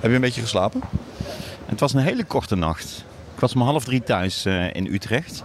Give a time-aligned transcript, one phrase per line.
[0.00, 0.80] Heb je een beetje geslapen?
[1.66, 3.04] Het was een hele korte nacht.
[3.34, 5.44] Ik was om half drie thuis eh, in Utrecht.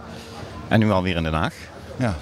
[0.68, 1.54] En nu alweer in Den Haag.
[1.96, 2.16] Ja.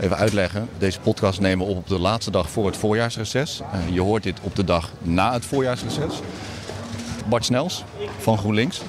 [0.00, 0.68] Even uitleggen.
[0.78, 3.60] Deze podcast nemen we op op de laatste dag voor het voorjaarsreces.
[3.72, 6.20] Eh, je hoort dit op de dag na het voorjaarsreces.
[7.28, 7.84] Bart Snels
[8.18, 8.82] van GroenLinks.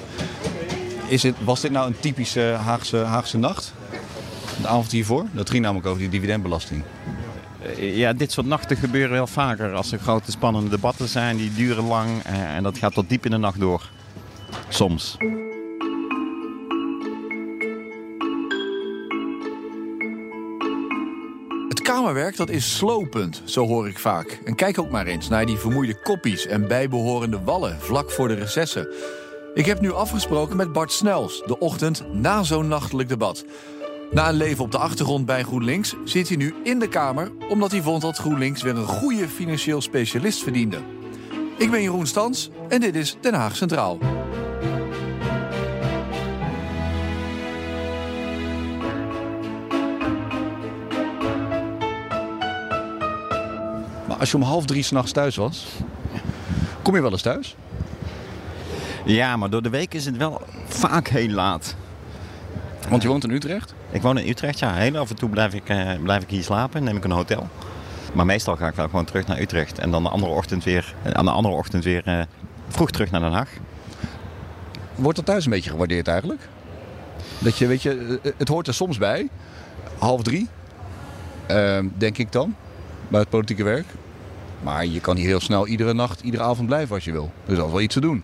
[1.08, 3.72] Is het, was dit nou een typische Haagse, Haagse nacht?
[4.60, 5.24] De avond hiervoor?
[5.32, 6.82] Dat ging namelijk over die dividendbelasting.
[7.62, 9.72] Eh, Ja, dit soort nachten gebeuren wel vaker.
[9.74, 12.22] Als er grote spannende debatten zijn, die duren lang.
[12.24, 13.90] eh, En dat gaat tot diep in de nacht door.
[14.68, 15.16] Soms.
[21.68, 24.40] Het kamerwerk dat is slopend, zo hoor ik vaak.
[24.44, 28.34] En kijk ook maar eens naar die vermoeide koppies en bijbehorende wallen vlak voor de
[28.34, 28.88] recessen.
[29.54, 33.44] Ik heb nu afgesproken met Bart Snels, de ochtend na zo'n nachtelijk debat.
[34.10, 37.32] Na een leven op de achtergrond bij GroenLinks zit hij nu in de Kamer...
[37.48, 40.78] omdat hij vond dat GroenLinks weer een goede financieel specialist verdiende.
[41.58, 43.98] Ik ben Jeroen Stans en dit is Den Haag Centraal.
[54.08, 55.66] Maar als je om half drie s'nachts thuis was,
[56.82, 57.56] kom je wel eens thuis?
[59.04, 61.76] Ja, maar door de week is het wel vaak heel laat.
[62.88, 63.74] Want je woont in Utrecht.
[63.92, 64.74] Ik woon in Utrecht, ja.
[64.74, 67.48] Heel af en toe blijf ik, eh, blijf ik hier slapen, neem ik een hotel.
[68.12, 69.78] Maar meestal ga ik wel gewoon terug naar Utrecht.
[69.78, 72.20] En dan de andere ochtend weer, eh, aan de andere ochtend weer eh,
[72.68, 73.50] vroeg terug naar Den Haag.
[74.94, 76.48] Wordt dat thuis een beetje gewaardeerd eigenlijk?
[77.38, 79.28] Dat je, weet je, het hoort er soms bij.
[79.98, 80.48] Half drie,
[81.46, 82.54] ehm, denk ik dan,
[83.08, 83.86] bij het politieke werk.
[84.62, 87.32] Maar je kan hier heel snel iedere nacht, iedere avond blijven als je wil.
[87.44, 88.22] Er is altijd wel iets te doen.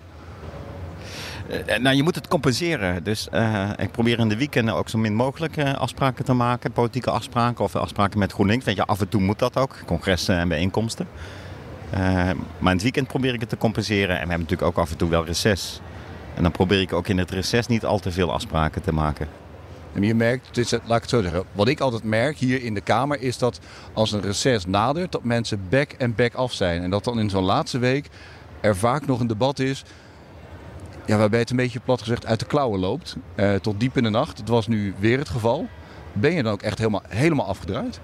[1.48, 3.05] Eh, nou, je moet het compenseren.
[3.05, 6.72] Dus eh, ik probeer in de weekenden ook zo min mogelijk eh, afspraken te maken.
[6.72, 8.64] Politieke afspraken of afspraken met GroenLinks.
[8.64, 9.77] Weet je, af en toe moet dat ook.
[9.86, 11.08] Congressen en bijeenkomsten.
[11.91, 12.00] Eh,
[12.58, 14.08] maar in het weekend probeer ik het te compenseren.
[14.08, 15.80] En we hebben natuurlijk ook af en toe wel reces.
[16.34, 19.28] En dan probeer ik ook in het reces niet al te veel afspraken te maken.
[19.94, 21.44] En je merkt, laat ik het zo zeggen.
[21.52, 23.61] Wat ik altijd merk hier in de Kamer is dat
[23.92, 26.83] als een reces nadert, dat mensen back en back af zijn.
[26.83, 28.08] En dat dan in zo'n laatste week
[28.61, 29.85] er vaak nog een debat is.
[31.06, 33.17] Ja, waarbij het een beetje plat gezegd uit de klauwen loopt.
[33.34, 34.36] eh, tot diep in de nacht.
[34.36, 35.68] Dat was nu weer het geval.
[36.12, 38.00] Ben je dan ook echt helemaal, helemaal afgedraaid?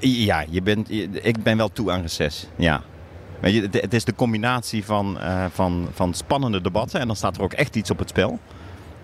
[0.00, 0.90] Ja, je bent,
[1.24, 2.46] ik ben wel toe aan reces.
[2.56, 2.82] Ja.
[3.40, 7.00] Weet je, het, is de combinatie van, eh, van, van spannende debatten.
[7.00, 8.38] En dan staat er ook echt iets op het spel.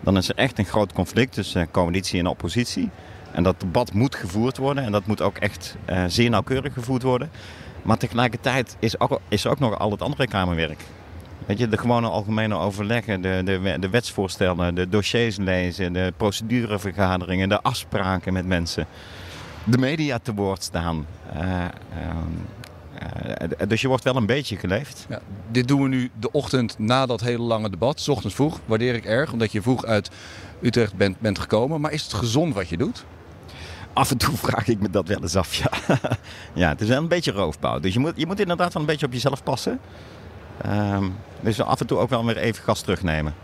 [0.01, 2.91] Dan is er echt een groot conflict tussen coalitie en oppositie.
[3.33, 4.85] En dat debat moet gevoerd worden.
[4.85, 7.31] En dat moet ook echt eh, zeer nauwkeurig gevoerd worden.
[7.83, 10.81] Maar tegelijkertijd is, ook, is er ook nog al het andere Kamerwerk.
[11.53, 17.49] Weet je, de gewone algemene overleggen, de, de, de wetsvoorstellen, de dossiers lezen, de procedurevergaderingen,
[17.49, 18.87] de afspraken met mensen
[19.65, 21.07] de media te woord staan.
[21.33, 21.71] Eh, ehm,
[23.59, 25.07] eh, dus je wordt wel een beetje geleefd.
[25.09, 25.21] Ja,
[25.51, 28.01] dit doen we nu de ochtend na dat hele lange debat.
[28.01, 30.11] 's ochtends vroeg, waardeer ik erg, omdat je vroeg uit
[30.61, 31.81] Utrecht bent, bent gekomen.
[31.81, 33.05] Maar is het gezond wat je doet?
[33.93, 35.55] Af en toe vraag ik me dat wel eens af.
[35.55, 35.71] Ja,
[36.63, 37.81] ja het is wel een beetje roofbouw.
[37.81, 39.81] Dus je moet, je moet inderdaad wel een beetje op jezelf passen.
[40.61, 41.09] Ehm,
[41.41, 43.35] dus af en toe ook wel weer even gas terugnemen.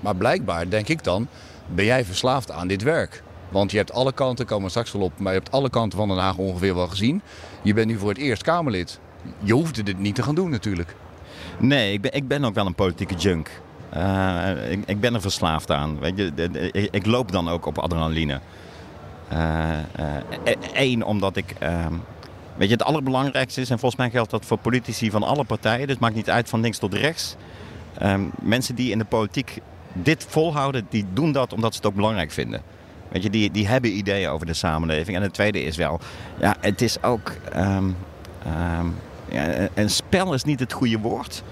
[0.00, 1.26] Maar blijkbaar, denk ik dan,
[1.66, 3.22] ben jij verslaafd aan dit werk.
[3.48, 5.98] Want je hebt alle kanten, komen we straks wel op, maar je hebt alle kanten
[5.98, 7.22] van Den Haag ongeveer wel gezien.
[7.62, 9.00] Je bent nu voor het eerst Kamerlid.
[9.38, 10.96] Je hoefde dit niet te gaan doen natuurlijk.
[11.58, 13.50] Nee, ik ben, ik ben ook wel een politieke junk.
[13.88, 15.98] Eh, ik, ik ben er verslaafd aan.
[15.98, 16.32] Weet je,
[16.72, 18.40] ik, ik loop dan ook op adrenaline.
[20.72, 21.54] Eén, omdat ik.
[22.56, 25.80] Weet je, het allerbelangrijkste is, en volgens mij geldt dat voor politici van alle partijen,
[25.80, 27.36] dus het maakt niet uit van links tot rechts.
[27.98, 29.58] Ehm, mensen die in de politiek
[29.92, 32.62] dit volhouden, die doen dat omdat ze het ook belangrijk vinden.
[33.08, 35.16] Weet je, die, die hebben ideeën over de samenleving.
[35.16, 36.00] En het tweede is wel,
[36.40, 37.32] ja, het is ook.
[37.52, 37.90] ehm,
[38.44, 38.86] ehm,
[39.28, 41.42] ja, een spel is niet het goede woord,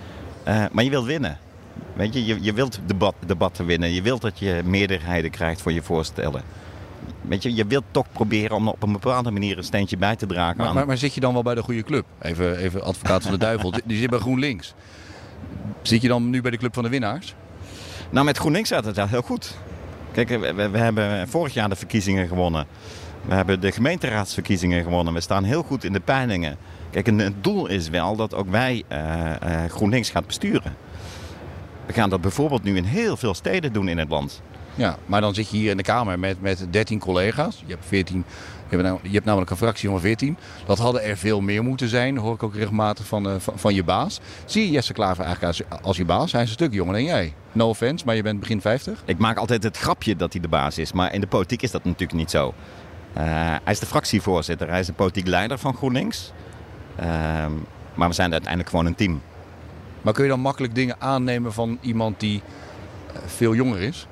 [0.43, 1.39] eh, maar je wilt winnen.
[1.93, 3.93] Weet je, je, je wilt debat, debatten winnen.
[3.93, 6.43] Je wilt dat je meerderheden krijgt voor je voorstellen.
[7.21, 10.27] Weet je, je wilt toch proberen om op een bepaalde manier een steentje bij te
[10.27, 10.75] dragen Maar, aan...
[10.75, 12.05] maar, maar zit je dan wel bij de goede club?
[12.23, 13.73] Even, even advocaat van de duivel.
[13.85, 14.75] Die zit bij GroenLinks.
[15.83, 17.35] Zit je dan nu bij de club van de winnaars?
[18.11, 19.57] Nou, met GroenLinks gaat het wel heel goed.
[20.13, 22.67] Kijk, we, we hebben vorig jaar de verkiezingen gewonnen.
[23.23, 25.15] We hebben de gemeenteraadsverkiezingen gewonnen.
[25.15, 26.57] We staan heel goed in de peilingen.
[26.91, 30.77] Kijk, en het doel is wel dat ook wij eh, eh, GroenLinks gaat besturen.
[31.87, 34.43] We gaan dat bijvoorbeeld nu in heel veel steden doen in het land.
[34.81, 37.63] Ja, maar dan zit je hier in de Kamer met, met 13 collega's.
[37.67, 38.17] Je hebt, 14,
[38.69, 40.37] je, hebt nou, je hebt namelijk een fractie van 14.
[40.67, 43.75] Dat hadden er veel meer moeten zijn, hoor ik ook regelmatig van, eh, van, van
[43.75, 44.21] je baas.
[44.45, 46.33] Zie je Jesse Klaver eigenlijk als, als je baas?
[46.33, 47.35] Hij is een stuk jonger dan jij.
[47.53, 49.03] No offense, maar je bent begin 50.
[49.05, 51.71] Ik maak altijd het grapje dat hij de baas is, maar in de politiek is
[51.71, 52.55] dat natuurlijk niet zo.
[53.13, 53.25] Eh,
[53.65, 56.33] hij is de fractievoorzitter, hij is de politiek leider van GroenLinks.
[56.97, 57.53] Ehm,
[57.95, 59.23] maar we zijn uiteindelijk gewoon een team.
[60.03, 62.43] Maar kun je dan makkelijk dingen aannemen van iemand die
[63.15, 64.07] eh, veel jonger is?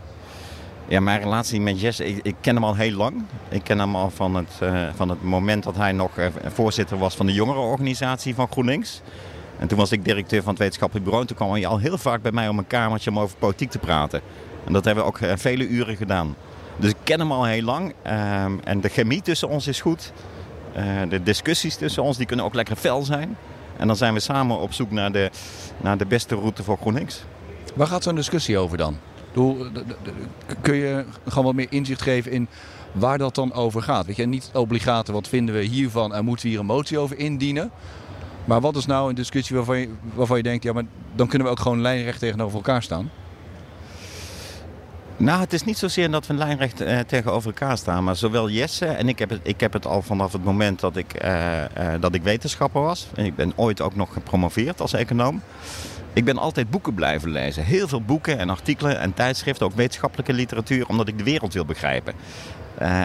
[0.89, 3.23] Ja, mijn relatie met Jesse, ik, ik, ken hem al heel lang.
[3.49, 6.99] Ik ken hem al van het, uh, van het moment dat hij nog uh, voorzitter
[6.99, 9.01] was van de jongerenorganisatie van GroenLinks.
[9.59, 11.29] En toen was ik directeur van het wetenschappelijk bureau.
[11.29, 13.71] En toen kwam hij al heel vaak bij mij om een kamertje om over politiek
[13.71, 14.21] te praten.
[14.65, 16.37] En dat hebben we ook uh, vele uren gedaan.
[16.77, 17.95] Dus ik ken hem al heel lang.
[18.03, 20.13] Ehm, en de chemie tussen ons is goed.
[21.09, 23.37] de discussies tussen ons die kunnen ook lekker fel zijn.
[23.77, 25.31] En dan zijn we samen op zoek naar de,
[25.77, 27.25] naar de beste route voor GroenLinks.
[27.75, 28.99] Waar gaat zo'n discussie over dan?
[30.61, 32.49] Kun je gewoon wat meer inzicht geven in
[32.93, 34.07] waar dat dan over gaat?
[34.07, 37.19] Weet je, niet obligate wat vinden we hiervan en moeten we hier een motie over
[37.19, 37.71] indienen.
[38.45, 40.85] Maar wat is nou een discussie waarvan je, waarvan je denkt, ja, maar
[41.15, 43.11] dan kunnen we ook gewoon lijnrecht tegenover elkaar staan?
[45.21, 48.05] Nou, het is niet zozeer dat we lijnrecht uh, tegenover elkaar staan.
[48.05, 50.97] Maar zowel Jesse en ik heb het, ik heb het al vanaf het moment dat
[50.97, 51.65] ik, uh, uh,
[52.01, 53.07] dat ik wetenschapper was.
[53.15, 55.43] En ik ben ooit ook nog gepromoveerd als econoom.
[56.13, 57.65] Ik ben altijd boeken blijven lezen.
[57.65, 61.65] Heel veel boeken en artikelen en tijdschriften, ook wetenschappelijke literatuur, omdat ik de wereld wil
[61.65, 62.15] begrijpen.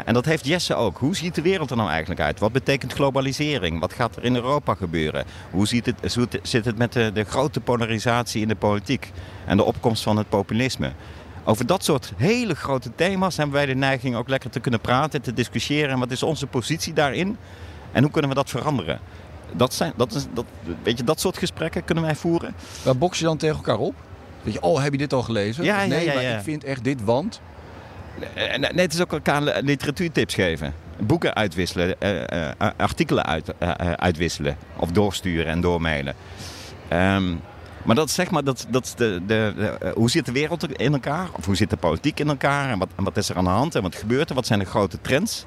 [0.05, 0.97] En dat heeft Jesse ook.
[0.97, 2.39] Hoe ziet de wereld er nou eigenlijk uit?
[2.39, 3.79] Wat betekent globalisering?
[3.79, 5.25] Wat gaat er in Europa gebeuren?
[5.51, 9.11] Hoe ziet het, zit het met de, de grote polarisatie in de politiek
[9.45, 10.91] en de opkomst van het populisme?
[11.43, 15.21] Over dat soort hele grote thema's hebben wij de neiging ook lekker te kunnen praten,
[15.21, 15.89] te discussiëren.
[15.89, 17.37] En wat is onze positie daarin?
[17.91, 18.99] En hoe kunnen we dat veranderen?
[19.51, 20.45] Dat, zijn, dat, is, dat,
[20.83, 22.55] weet je, dat soort gesprekken kunnen wij voeren.
[22.83, 23.95] Waar box je dan tegen elkaar op?
[24.41, 25.63] Weet je, oh, heb je dit al gelezen?
[25.63, 27.41] Ja, nee, ja, ja, maar ik vind echt dit, want...
[28.35, 30.73] Nee, nee, het is ook elkaar literatuurtips geven.
[30.99, 34.57] Boeken uitwisselen, uh, uh, artikelen uit, uh, uitwisselen.
[34.77, 36.15] Of doorsturen en doormailen.
[36.93, 37.41] Um,
[37.83, 41.27] maar dat zeg maar, dat, dat de, de, de, hoe zit de wereld in elkaar?
[41.37, 42.69] Of hoe zit de politiek in elkaar?
[42.69, 43.75] En wat, wat is er aan de hand?
[43.75, 44.35] En wat gebeurt er?
[44.35, 45.45] Wat zijn de grote trends?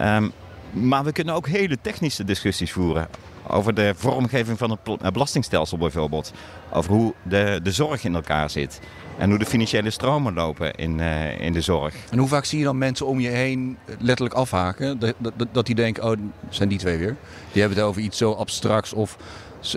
[0.00, 0.32] Um,
[0.72, 3.08] maar we kunnen ook hele technische discussies voeren.
[3.46, 6.32] Over de vormgeving van het belastingstelsel bijvoorbeeld.
[6.72, 8.80] Over hoe de, de zorg in elkaar zit.
[9.18, 11.94] En hoe de financiële stromen lopen in, uh, in de zorg.
[12.10, 14.98] En hoe vaak zie je dan mensen om je heen letterlijk afhaken?
[14.98, 16.16] Dat, dat, dat die denken, oh,
[16.48, 17.16] zijn die twee weer?
[17.52, 19.16] Die hebben het over iets zo abstracts of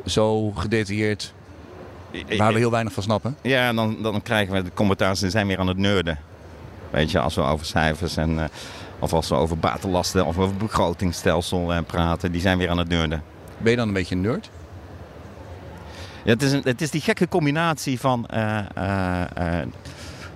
[0.06, 1.34] zo gedetailleerd
[2.38, 3.38] waar we heel weinig van snappen.
[3.42, 6.20] Ja, dan, dan krijgen we de commentaars en zijn weer aan het nerden.
[6.90, 8.32] Weet je, als we over cijfers en...
[8.32, 8.44] Uh,
[9.00, 12.88] of als we over batenlasten of over begrotingsstelsel uh, praten, die zijn weer aan het
[12.88, 13.24] nerden.
[13.58, 14.50] Ben je dan een beetje een nerd?
[16.24, 18.28] Ja, het, is een, het is die gekke combinatie van.
[18.34, 18.60] Uh,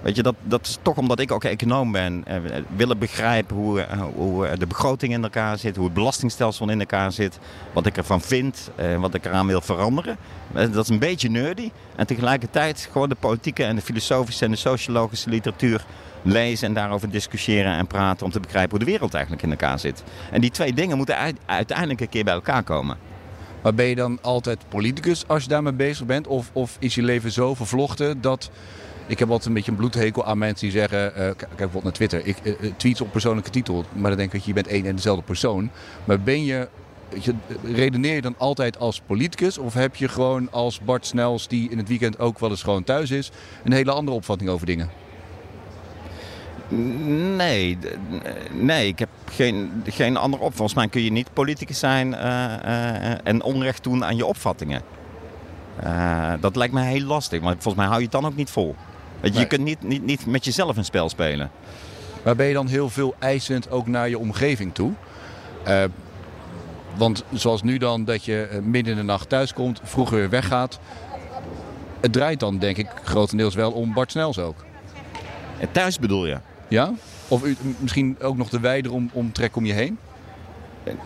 [0.01, 2.23] weet je, dat, dat is toch omdat ik ook econoom ben.
[2.75, 3.85] willen begrijpen hoe,
[4.15, 7.39] hoe de begroting in elkaar zit, hoe het belastingstelsel in elkaar zit.
[7.73, 10.17] Wat ik ervan vind, wat ik eraan wil veranderen.
[10.53, 11.71] Dat is een beetje nerdy.
[11.95, 15.85] En tegelijkertijd gewoon de politieke en de filosofische en de sociologische literatuur
[16.21, 19.79] lezen en daarover discussiëren en praten om te begrijpen hoe de wereld eigenlijk in elkaar
[19.79, 20.03] zit.
[20.31, 22.97] En die twee dingen moeten uiteindelijk een keer bij elkaar komen.
[23.63, 26.27] Maar ben je dan altijd politicus als je daarmee bezig bent?
[26.27, 28.51] Of, of is je leven zo vervlochten dat...
[29.09, 31.05] Ik heb altijd een beetje een bloedhekel aan mensen die zeggen...
[31.05, 32.25] Uh, kijk bijvoorbeeld naar Twitter.
[32.25, 33.85] Ik uh, tweet op persoonlijke titel.
[33.93, 35.69] Maar dan denk ik, je bent één en dezelfde persoon.
[36.05, 36.67] Maar ben je...
[37.19, 37.33] Je,
[37.63, 39.57] redeneer je dan altijd als politicus?
[39.57, 42.83] Of heb je gewoon als Bart Snels, die in het weekend ook wel eens gewoon
[42.83, 43.31] thuis is...
[43.63, 44.89] een hele andere opvatting over dingen?
[47.35, 47.77] Nee,
[48.51, 50.55] nee, ik heb geen, geen andere op.
[50.55, 52.13] Volgens mij kun je niet politicus zijn
[53.23, 54.81] en onrecht doen aan je opvattingen.
[56.39, 58.75] Dat lijkt me heel lastig, maar volgens mij hou je het dan ook niet vol.
[59.21, 59.39] Weet je, nee.
[59.39, 61.51] je kunt niet, niet, niet met jezelf een spel spelen.
[62.23, 64.93] Maar ben je dan heel veel eisend ook naar je omgeving toe?
[66.97, 70.79] want zoals nu dan, dat je midden in de nacht thuis komt, vroeger weer weggaat.
[71.99, 74.65] Het draait dan denk ik grotendeels wel om Bart Snels ook.
[75.71, 76.37] Thuis bedoel je?
[76.67, 76.93] Ja?
[77.27, 79.97] Of u, misschien ook nog de wijder om, omtrek om je heen?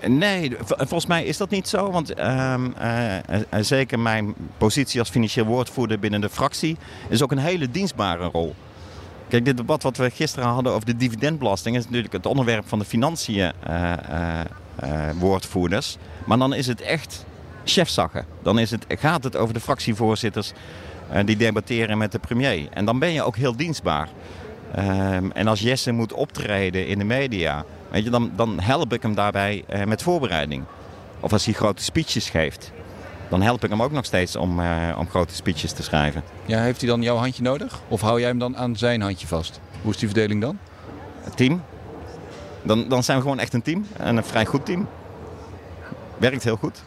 [0.07, 1.91] Nee, volgens mij is dat niet zo.
[1.91, 6.77] Want uh, uh, zeker mijn positie als financieel woordvoerder binnen de fractie
[7.09, 8.55] is ook een hele dienstbare rol.
[9.27, 12.79] Kijk, dit debat wat we gisteren hadden over de dividendbelasting is natuurlijk het onderwerp van
[12.79, 13.51] de financiën
[15.19, 15.97] woordvoerders.
[16.25, 17.25] Maar dan is het echt
[17.63, 18.25] chefzaggen.
[18.43, 20.51] Dan is het, gaat het over de fractievoorzitters
[21.25, 22.67] die debatteren met de premier.
[22.69, 24.09] En dan ben je ook heel dienstbaar.
[24.77, 29.01] Um, en als Jesse moet optreden in de media, weet je, dan, dan help ik
[29.01, 30.63] hem daarbij uh, met voorbereiding.
[31.19, 32.71] Of als hij grote speeches geeft,
[33.29, 36.23] dan help ik hem ook nog steeds om, uh, om grote speeches te schrijven.
[36.45, 37.81] Ja, heeft hij dan jouw handje nodig?
[37.87, 39.59] Of hou jij hem dan aan zijn handje vast?
[39.81, 40.57] Hoe is die verdeling dan?
[41.21, 41.61] Het team.
[42.63, 43.85] Dan, dan zijn we gewoon echt een team.
[43.97, 44.87] En een vrij goed team.
[46.17, 46.83] Werkt heel goed.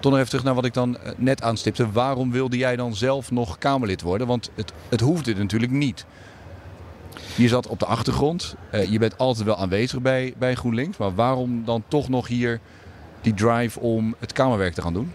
[0.00, 1.90] Toch nog even terug naar wat ik dan net aanstipte.
[1.90, 4.26] Waarom wilde jij dan zelf nog Kamerlid worden?
[4.26, 6.06] Want het, het hoefde natuurlijk niet.
[7.36, 8.54] Je zat op de achtergrond.
[8.72, 10.96] Uh, je bent altijd wel aanwezig bij, bij GroenLinks.
[10.96, 12.60] Maar waarom dan toch nog hier
[13.20, 15.12] die drive om het Kamerwerk te gaan doen?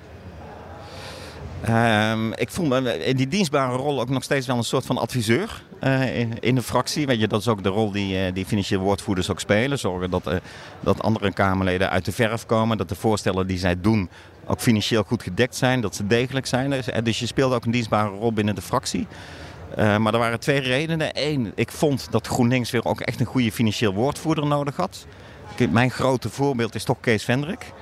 [1.61, 4.97] Ehm, ik voel me in die dienstbare rol ook nog steeds wel een soort van
[4.97, 7.05] adviseur uh, in, in, de fractie.
[7.05, 9.79] Weet je, dat is ook de rol die, uh, die financieel woordvoerders ook spelen.
[9.79, 10.31] Zorgen dat,
[10.79, 12.77] dat andere Kamerleden uit de verf komen.
[12.77, 14.09] Dat de voorstellen die zij doen
[14.45, 15.81] ook financieel goed gedekt zijn.
[15.81, 16.69] Dat ze degelijk zijn.
[16.69, 19.07] Dus, dus je speelde ook een dienstbare rol binnen de fractie.
[19.75, 21.09] Maar er waren twee redenen.
[21.13, 25.05] Eén, ik vond dat GroenLinks weer ook echt een goede financieel woordvoerder nodig had.
[25.69, 27.73] Mijn grote voorbeeld is toch Kees Vendrik.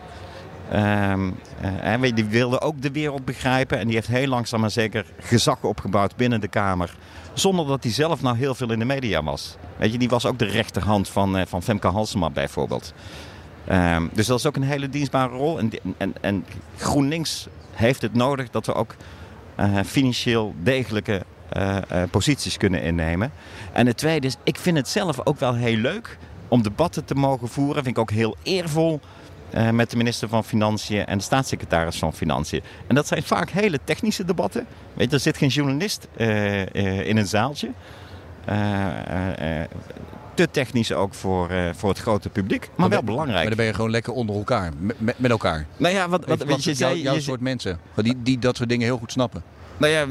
[0.73, 1.39] Um,
[1.83, 3.79] uh, die wilde ook de wereld begrijpen.
[3.79, 6.95] En die heeft heel langzaam maar zeker gezag opgebouwd binnen de Kamer.
[7.33, 9.57] Zonder dat hij zelf nou heel veel in de media was.
[9.77, 12.93] Weet je, die was ook de rechterhand van, uh, van Femke Halsema bijvoorbeeld.
[13.71, 15.59] Um, dus dat is ook een hele dienstbare rol.
[15.59, 16.45] En, en, en
[16.77, 18.95] GroenLinks heeft het nodig dat we ook
[19.85, 21.23] financieel degelijke
[22.11, 23.31] posities kunnen innemen.
[23.73, 27.15] En het tweede is, ik vind het zelf ook wel heel leuk om debatten te
[27.15, 27.83] mogen voeren.
[27.83, 28.99] Vind ik ook heel eervol
[29.53, 32.61] uh, met de minister van Financiën en de staatssecretaris van Financiën.
[32.87, 34.65] En dat zijn vaak hele technische debatten.
[34.93, 37.71] Weet je, er zit geen journalist uh, uh, in een zaaltje.
[40.33, 43.37] te technisch ook voor, voor het grote publiek, maar, maar wel belangrijk.
[43.37, 45.65] Maar dan ben je gewoon lekker onder elkaar, met, met elkaar.
[45.77, 47.01] Nou ja, wat, wat, wat je, zei...
[47.01, 49.43] Jouw, soort mensen, die, die dat soort dingen heel goed snappen.
[49.79, 50.05] Nou ja,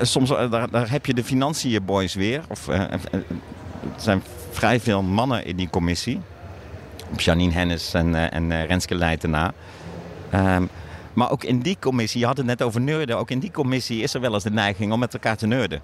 [0.00, 2.42] soms daar, daar heb je de financiën boys weer.
[2.48, 3.00] Of, er
[3.96, 6.20] zijn vrij veel mannen in die commissie.
[7.16, 9.52] Janine Hennis en, en Renske Leijtenaar.
[10.34, 10.68] Um,
[11.12, 14.02] maar ook in die commissie, je had het net over nerden, ook in die commissie
[14.02, 15.80] is er wel eens de neiging om met elkaar te nerden.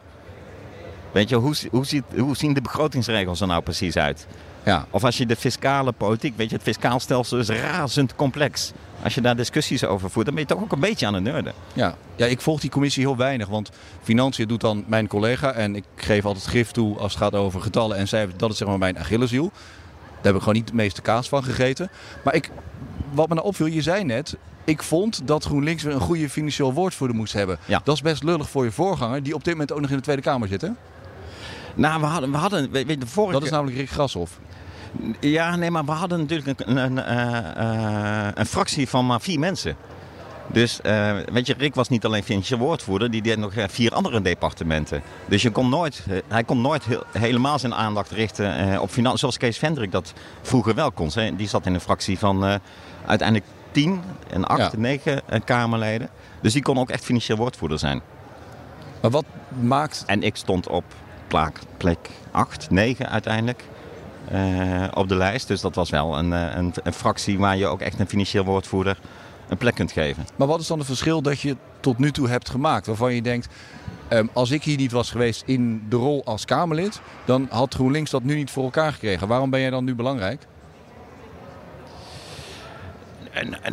[1.12, 4.26] Weet je, hoe, hoe, ziet, hoe zien de begrotingsregels er nou precies uit?
[4.64, 4.86] Ja.
[4.90, 8.72] Of als je de fiscale politiek, weet je, het fiscaal stelsel is razend complex.
[9.02, 11.22] Als je daar discussies over voert, dan ben je toch ook een beetje aan het
[11.22, 11.52] nerden.
[11.72, 11.96] Ja.
[12.16, 13.70] ja, ik volg die commissie heel weinig, want
[14.02, 15.52] financiën doet dan mijn collega.
[15.52, 18.36] En ik geef altijd grif toe als het gaat over getallen en cijfers.
[18.36, 19.50] Dat is zeg maar mijn Achilleshiel.
[20.14, 21.90] Daar heb ik gewoon niet de meeste kaas van gegeten.
[22.24, 22.50] Maar ik,
[23.12, 26.72] wat me nou opviel, je zei net, ik vond dat GroenLinks weer een goede financieel
[26.72, 27.58] woordvoerder moest hebben.
[27.64, 27.80] Ja.
[27.84, 30.02] Dat is best lullig voor je voorganger, die op dit moment ook nog in de
[30.02, 30.68] Tweede Kamer zit, hè?
[31.74, 33.32] Nou, we hadden, we hadden weet de vorige...
[33.32, 34.38] Dat is namelijk Rick Grashoff.
[35.20, 39.76] Ja, nee, maar we hadden natuurlijk een, een, een, een fractie van maar vier mensen.
[40.46, 44.22] Dus uh, weet je, Rick was niet alleen financieel woordvoerder, die deed nog vier andere
[44.22, 45.02] departementen.
[45.26, 49.18] Dus je kon nooit, hij kon nooit heel, helemaal zijn aandacht richten uh, op financiën,
[49.18, 50.12] zoals Kees Vendrik dat
[50.42, 51.10] vroeger wel kon.
[51.14, 51.36] Hè.
[51.36, 52.60] Die zat in een fractie van
[53.06, 54.78] uiteindelijk tien en acht, ja.
[54.78, 56.08] negen Kamerleden.
[56.40, 58.00] Dus die kon ook echt financieel woordvoerder zijn.
[59.00, 59.24] Maar wat
[59.60, 60.02] maakt...
[60.06, 60.84] En ik stond op
[61.28, 63.64] plek, plek 8, 9 uiteindelijk.
[64.94, 65.48] op de lijst.
[65.48, 68.98] Dus dat was wel een, een, een fractie waar je ook echt een financieel woordvoerder
[69.48, 70.26] een plek kunt geven.
[70.36, 72.86] Maar wat is dan het verschil dat je tot nu toe hebt gemaakt?
[72.86, 73.48] Waarvan je denkt,
[74.08, 78.10] um, als ik hier niet was geweest in de rol als Kamerlid, dan had GroenLinks
[78.10, 79.28] dat nu niet voor elkaar gekregen.
[79.28, 80.46] Waarom ben jij dan nu belangrijk?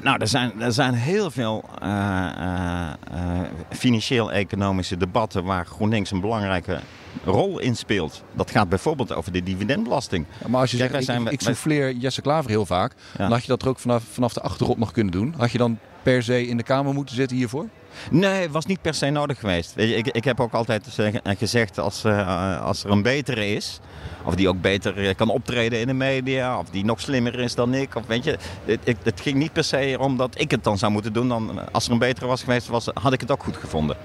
[0.01, 6.79] Nou, er zijn, er zijn heel veel uh, uh, financieel-economische debatten waar GroenLinks een belangrijke
[7.23, 8.23] rol in speelt.
[8.33, 10.25] Dat gaat bijvoorbeeld over de dividendbelasting.
[10.41, 13.17] Ja, maar als je Kijk, zegt, zijn, ik, ik souffleer Jesse Klaver heel vaak, ja.
[13.17, 15.33] dan had je dat er ook vanaf, vanaf de achtergrond nog kunnen doen.
[15.37, 17.67] Had je dan per se in de Kamer moeten zitten hiervoor?
[18.11, 19.73] Nee, het was niet per se nodig geweest.
[19.73, 20.87] Weet je, ik, ik heb ook altijd
[21.23, 23.79] gezegd, als, uh, als er een betere is,
[24.23, 27.73] of die ook beter kan optreden in de media, of die nog slimmer is dan
[27.73, 30.77] ik, of weet je, het, het ging niet per se om dat ik het dan
[30.77, 31.27] zou moeten doen.
[31.27, 33.97] Dan, als er een betere was geweest, was, had ik het ook goed gevonden.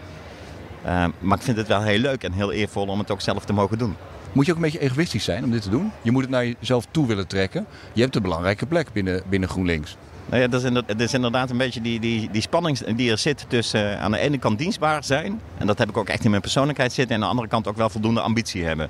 [0.87, 3.45] Uh, maar ik vind het wel heel leuk en heel eervol om het ook zelf
[3.45, 3.97] te mogen doen.
[4.33, 5.93] Moet je ook een beetje egoïstisch zijn om dit te doen?
[6.02, 7.66] Je moet het naar jezelf toe willen trekken.
[7.93, 9.97] Je hebt een belangrijke plek binnen, binnen GroenLinks.
[10.26, 13.11] Nou ja, dat is, inderdaad, dat is inderdaad een beetje die, die, die spanning die
[13.11, 15.40] er zit tussen uh, aan de ene kant dienstbaar zijn.
[15.59, 17.16] En dat heb ik ook echt in mijn persoonlijkheid zitten.
[17.16, 18.88] En aan de andere kant ook wel voldoende ambitie hebben.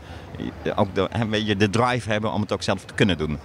[0.74, 3.38] Ook de, je, de drive hebben om het ook zelf te kunnen doen.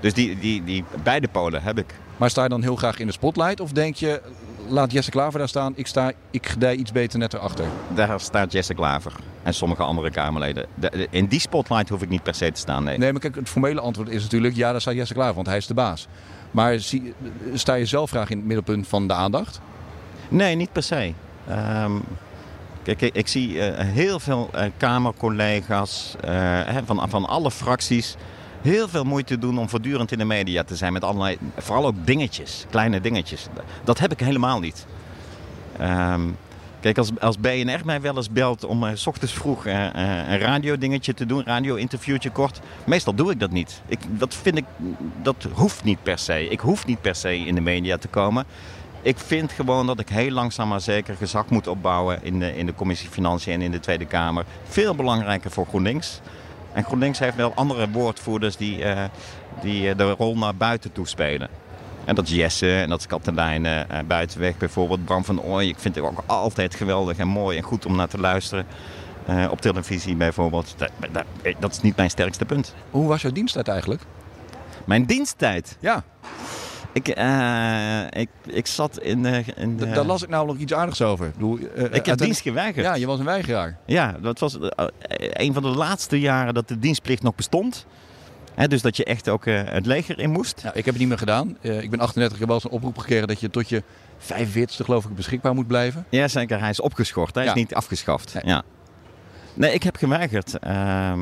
[0.00, 1.94] Dus die, die, die beide polen heb ik.
[2.16, 3.60] Maar sta je dan heel graag in de spotlight?
[3.60, 4.22] Of denk je,
[4.68, 7.64] laat Jesse Klaver daar staan, ik, sta, ik gedij iets beter net erachter?
[7.94, 10.66] Daar staat Jesse Klaver en sommige andere Kamerleden.
[10.74, 12.98] De, in die spotlight hoef ik niet per se te staan, nee.
[12.98, 15.56] Nee, maar kijk, het formele antwoord is natuurlijk, ja, daar staat Jesse Klaver, want hij
[15.56, 16.06] is de baas.
[16.50, 17.14] Maar zie,
[17.54, 19.60] sta je zelf graag in het middelpunt van de aandacht?
[20.28, 21.12] Nee, niet per se.
[21.50, 22.02] Um,
[22.82, 28.16] kijk, ik, ik zie uh, heel veel uh, Kamercollega's uh, van, van alle fracties
[28.62, 32.06] heel veel moeite doen om voortdurend in de media te zijn met allerlei, vooral ook
[32.06, 33.46] dingetjes, kleine dingetjes.
[33.84, 34.86] Dat heb ik helemaal niet.
[35.80, 36.36] Um,
[36.80, 39.88] kijk, als, als BNR mij wel eens belt om uh, s ochtends vroeg uh, uh,
[40.28, 43.82] een radiodingetje te doen, radio-interviewtje kort, meestal doe ik dat niet.
[43.86, 44.64] Ik, dat vind ik,
[45.22, 46.48] dat hoeft niet per se.
[46.48, 48.44] Ik hoef niet per se in de media te komen.
[49.02, 52.66] Ik vind gewoon dat ik heel langzaam maar zeker gezag moet opbouwen in de, in
[52.66, 54.44] de commissie Financiën en in de Tweede Kamer.
[54.64, 56.20] Veel belangrijker voor GroenLinks.
[56.72, 59.04] En GroenLinks heeft wel andere woordvoerders die, uh,
[59.60, 61.48] die de rol naar buiten toe spelen.
[62.04, 65.04] En dat is Jesse en dat is Katelijne uh, Buitenweg bijvoorbeeld.
[65.04, 68.08] Bram van Ooy, ik vind het ook altijd geweldig en mooi en goed om naar
[68.08, 68.66] te luisteren.
[69.28, 70.74] Uh, op televisie bijvoorbeeld.
[70.76, 71.24] Dat, dat,
[71.58, 72.74] dat, is niet mijn sterkste punt.
[72.90, 74.02] Hoe was jouw diensttijd eigenlijk?
[74.84, 75.76] Mijn diensttijd?
[75.80, 76.04] Ja.
[76.92, 79.44] Ik, uh, ik, ik zat in de...
[79.56, 79.90] In de...
[79.90, 81.26] Daar las ik namelijk iets aardigs over.
[81.26, 81.58] Ik, bedoel,
[81.90, 82.86] ik heb dienst geweigerd.
[82.86, 83.78] Ja, je was een weigeraar.
[83.86, 84.58] Ja, dat was
[85.16, 87.86] een van de laatste jaren dat de dienstplicht nog bestond.
[88.54, 90.58] He, dus dat je echt ook uh, het leger in moest.
[90.58, 91.56] Ik heb het niet meer gedaan.
[91.60, 93.82] Uh, ik ben 38, ik heb wel eens een oproep gekregen dat je tot je
[94.20, 96.06] 45ste geloof ik beschikbaar moet blijven.
[96.08, 96.60] Ja, zeker.
[96.60, 97.34] Hij is opgeschort.
[97.34, 97.50] Hij ja.
[97.50, 98.34] is niet afgeschaft.
[98.34, 98.42] Nee.
[98.44, 98.62] Ja.
[99.54, 100.54] Nee, ik heb geweigerd.
[100.66, 101.12] Uh,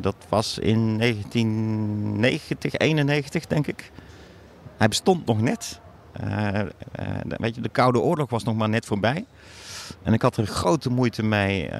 [0.00, 3.90] dat was in 1990, 91 denk ik.
[4.80, 5.80] Hij bestond nog net.
[7.24, 9.24] weet je, de Koude Oorlog was nog maar net voorbij.
[10.02, 11.70] En ik had er grote moeite mee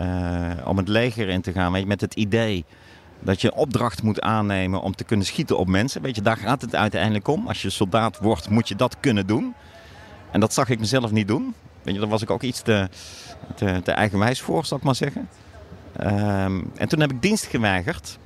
[0.65, 1.73] om het leger in te gaan.
[1.73, 2.65] Weet je, met het idee
[3.21, 6.03] dat je opdracht moet aannemen om te kunnen schieten op mensen.
[6.03, 7.47] Weet je, daar gaat het uiteindelijk om.
[7.49, 9.55] Als je soldaat wordt, moet je dat kunnen doen.
[10.31, 11.55] En dat zag ik mezelf niet doen.
[11.83, 12.89] Weet je, daar was ik ook iets te,
[13.85, 15.29] eigenwijs voor, zal ik maar zeggen.
[16.01, 18.19] Um, en toen heb ik dienst geweigerd.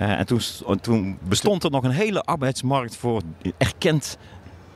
[0.00, 0.40] Uh, en toen,
[0.80, 3.22] toen, bestond er nog een hele arbeidsmarkt voor
[3.58, 4.18] erkend,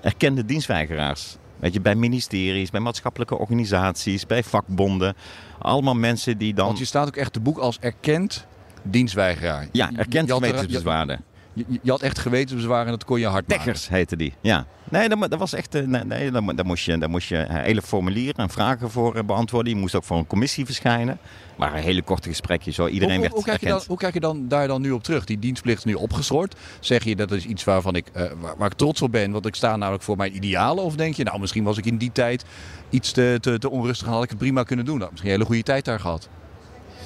[0.00, 1.36] erkende dienstweigeraars.
[1.56, 5.14] Weet je, bij ministeries, bij maatschappelijke organisaties, bij vakbonden.
[5.58, 6.66] Allemaal mensen die dan...
[6.66, 8.46] Want je staat ook echt te boek als erkend
[8.82, 9.68] dienstweigeraar.
[9.72, 11.24] Ja, erkend gewetensbezwaarden.
[11.52, 14.66] Je, je, had echt gewetensbezwaren en dat kon je hard Teggers heette die, ja.
[14.90, 17.82] Nee, dat, dat was echt, eh, nee, nee daar, moest je, daar moest je hele
[17.82, 19.72] formulieren en vragen voor eh, beantwoorden.
[19.72, 21.18] Je moest ook voor een commissie verschijnen.
[21.56, 22.86] Maar hele korte gesprekjes, zo.
[22.86, 25.02] iedereen hoe, werd hoe kijk, je dan, hoe kijk je dan daar dan nu op
[25.02, 25.24] terug?
[25.24, 26.54] Die dienstplicht is nu opgeschort.
[26.80, 29.46] Zeg je dat is iets waarvan ik, uh, waar, waar, ik trots op ben, want
[29.46, 30.84] ik sta namelijk voor mijn idealen?
[30.84, 32.44] Of denk je, nou misschien was ik in die tijd
[32.90, 34.98] iets te, te, te onrustig en had ik het prima kunnen doen.
[34.98, 36.28] Nou, misschien een hele goede tijd daar gehad.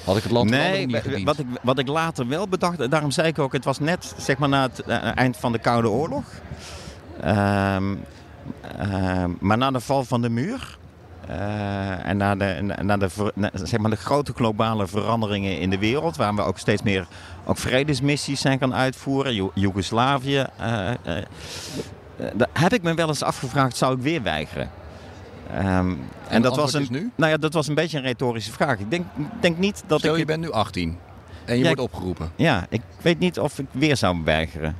[0.05, 3.27] Had ik het land nee, niet wat ik, wat ik later wel bedacht, daarom zei
[3.27, 6.23] ik ook, het was net zeg maar na het uh, eind van de Koude Oorlog.
[7.25, 8.03] Um,
[8.81, 10.77] uh, maar na de val van de muur
[11.29, 15.77] uh, en na de, na de, na, zeg maar de grote globale veranderingen in de
[15.77, 17.07] wereld, waar we ook steeds meer
[17.45, 20.45] ook vredesmissies zijn gaan uitvoeren, jo Joegoslavië,
[22.53, 24.69] heb ik me wel eens afgevraagd, zou ik weer weigeren?
[25.53, 27.11] Um, en, dat was, een, nu?
[27.15, 28.79] Nou ja, dat was een beetje een retorische vraag.
[28.79, 29.05] Ik denk,
[29.39, 30.19] denk niet dat Stel, ik...
[30.19, 30.97] je bent nu 18
[31.45, 32.31] en je wordt opgeroepen.
[32.35, 34.75] Ja, ik weet niet of ik weer zou weigeren.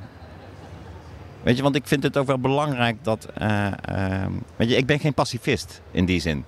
[1.42, 3.28] Weet je, want ik vind het ook wel belangrijk dat...
[3.42, 4.26] Uh, uh,
[4.56, 6.44] weet je, ik ben geen pacifist in die zin.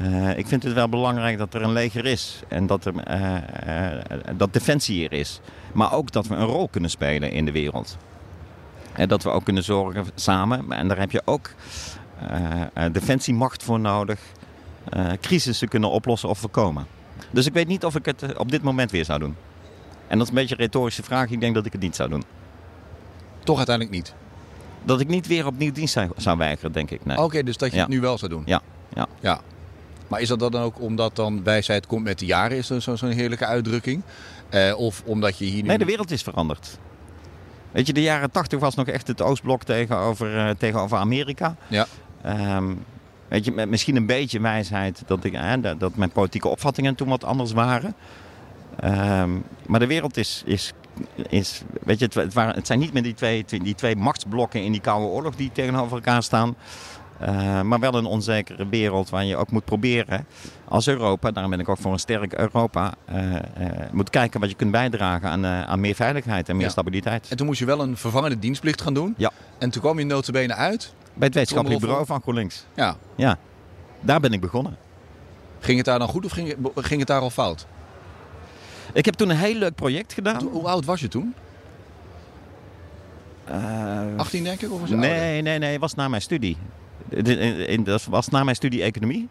[0.00, 2.40] Uh, ik vind het wel belangrijk dat er een leger is.
[2.48, 2.94] En dat, er,
[4.36, 5.40] dat defensie hier is.
[5.72, 7.96] Maar ook dat we een rol kunnen spelen in de wereld.
[8.92, 10.72] En dat we ook kunnen zorgen samen.
[10.72, 11.50] En daar heb je ook
[12.92, 14.20] defensiemacht voor nodig.
[14.96, 16.86] Uh, crisissen kunnen oplossen of voorkomen.
[17.30, 19.36] Dus ik weet niet of ik het op dit moment weer zou doen.
[20.06, 21.30] En dat is een beetje een retorische vraag.
[21.30, 22.24] Ik denk dat ik het niet zou doen.
[23.44, 24.14] Toch uiteindelijk niet?
[24.84, 27.04] Dat ik niet weer opnieuw dienst zou, weigeren, denk ik.
[27.04, 27.18] Nee.
[27.18, 28.42] Oké, dus dat je het nu wel zou doen?
[28.46, 28.60] Ja.
[28.94, 29.06] ja.
[29.20, 29.40] ja.
[30.08, 32.56] Maar is dat dan ook omdat dan wijsheid komt met de jaren?
[32.56, 34.02] Is dat zo'n zo heerlijke uitdrukking?
[34.76, 35.68] Of omdat je hier nu...
[35.68, 36.78] Nee, de wereld is veranderd.
[37.70, 41.56] Weet je, de jaren tachtig was nog echt het Oostblok tegenover, uh, tegenover Amerika.
[41.68, 41.86] Ja.
[42.26, 42.84] Um,
[43.28, 47.08] weet je, met misschien een beetje wijsheid dat, ik, hè, dat mijn politieke opvattingen toen
[47.08, 47.94] wat anders waren.
[48.84, 50.72] Um, maar de wereld is, is,
[51.28, 54.62] is weet je, het, het, waren, het zijn niet meer die twee, die twee machtsblokken
[54.62, 56.56] in die Koude Oorlog die tegenover elkaar staan.
[57.22, 60.26] Uh, maar wel een onzekere wereld waar je ook moet proberen
[60.68, 63.38] als Europa, daarom ben ik ook voor een sterk Europa, uh, uh,
[63.92, 66.70] moet kijken wat je kunt bijdragen aan, aan meer veiligheid en meer ja.
[66.70, 67.28] stabiliteit.
[67.28, 69.14] En toen moest je wel een vervangende dienstplicht gaan doen.
[69.16, 69.30] Ja.
[69.58, 72.64] En toen kwam je notabene uit bij het wetenschappelijk bureau van GroenLinks.
[72.74, 72.96] Ja.
[73.14, 73.38] ja.
[74.00, 74.76] Daar ben ik begonnen.
[75.58, 77.66] Ging het daar dan goed of ging, ging het daar al fout?
[78.92, 80.42] Ik heb toen een heel leuk project gedaan.
[80.42, 81.34] Hoe oud was je toen?
[83.50, 84.72] Uh, 18 denk ik?
[84.72, 85.42] Of was nee, ouder?
[85.42, 85.72] nee, nee.
[85.72, 86.56] Het was na mijn studie.
[87.84, 89.28] Dat was na mijn studie economie.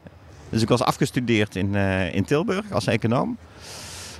[0.49, 3.37] Dus ik was afgestudeerd in, uh, in Tilburg als econoom.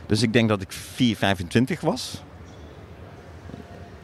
[0.06, 2.24] Dus ik denk dat ik 4, 25 was.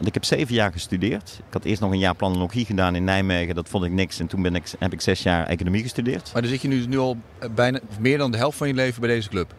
[0.01, 1.41] Want ik heb zeven jaar gestudeerd.
[1.47, 3.55] Ik had eerst nog een jaar planologie gedaan in Nijmegen.
[3.55, 4.19] Dat vond ik niks.
[4.19, 6.29] En toen ben ik, heb ik zes jaar economie gestudeerd.
[6.33, 7.17] Maar dan zit je nu, nu al
[7.51, 9.53] bijna meer dan de helft van je leven bij deze club?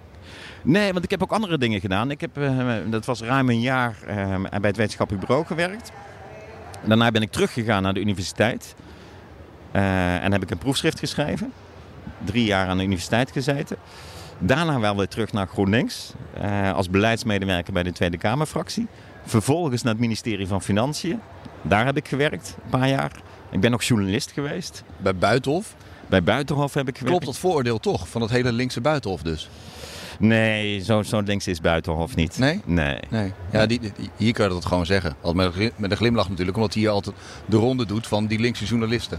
[0.63, 2.11] Nee, want ik heb ook andere dingen gedaan.
[2.11, 5.93] Ik heb, uh, dat was ruim een jaar uh, bij het wetenschappelijk bureau gewerkt.
[6.85, 8.75] Daarna ben ik teruggegaan naar de universiteit.
[9.73, 11.53] Uh, en heb ik een proefschrift geschreven.
[12.25, 13.77] Drie jaar aan de universiteit gezeten.
[14.39, 16.13] Daarna wel weer terug naar GroenLinks.
[16.75, 18.89] als beleidsmedewerker bij de Tweede Kamerfractie.
[19.25, 21.21] Vervolgens naar het ministerie van Financiën.
[21.63, 23.13] Daar heb ik gewerkt, een paar jaar.
[23.51, 24.83] Ik ben ook journalist geweest.
[24.97, 25.75] Bij Buitenhof?
[26.07, 27.19] Bij Buitenhof heb ik gewerkt.
[27.21, 29.49] Klopt dat vooroordeel toch, van het hele linkse Buitenhof dus?
[30.19, 32.39] Nee, zo, zo links is Buitenhof niet.
[32.39, 32.61] Nee?
[32.65, 32.99] Nee.
[33.11, 33.33] Nee.
[33.53, 35.15] Ja, die, die- hier kan je dat gewoon zeggen.
[35.21, 38.07] Altijd met, een glim- met een glimlach natuurlijk, omdat hij hier altijd de ronde doet
[38.07, 39.19] van die linkse journalisten.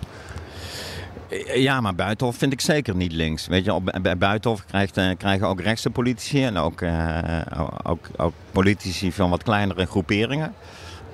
[1.55, 3.47] Ja, maar Buitenhof vind ik zeker niet links.
[3.47, 7.41] Weet je, bij Buitenhof krijgt, eh, krijgen ook rechtse politici en ook, eh,
[7.83, 10.53] ook, ook politici van wat kleinere groeperingen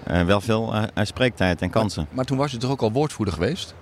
[0.03, 2.08] eh, wel veel eh, spreektijd en kansen.
[2.12, 3.73] Maar toen was je toch ook al woordvoerder geweest?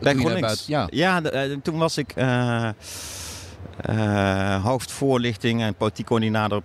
[0.00, 0.40] Bij GroenLinks?
[0.40, 0.86] buiten- ja.
[0.90, 2.14] ja de- toen was ik
[4.62, 6.62] hoofdvoorlichting en politiek coördinator,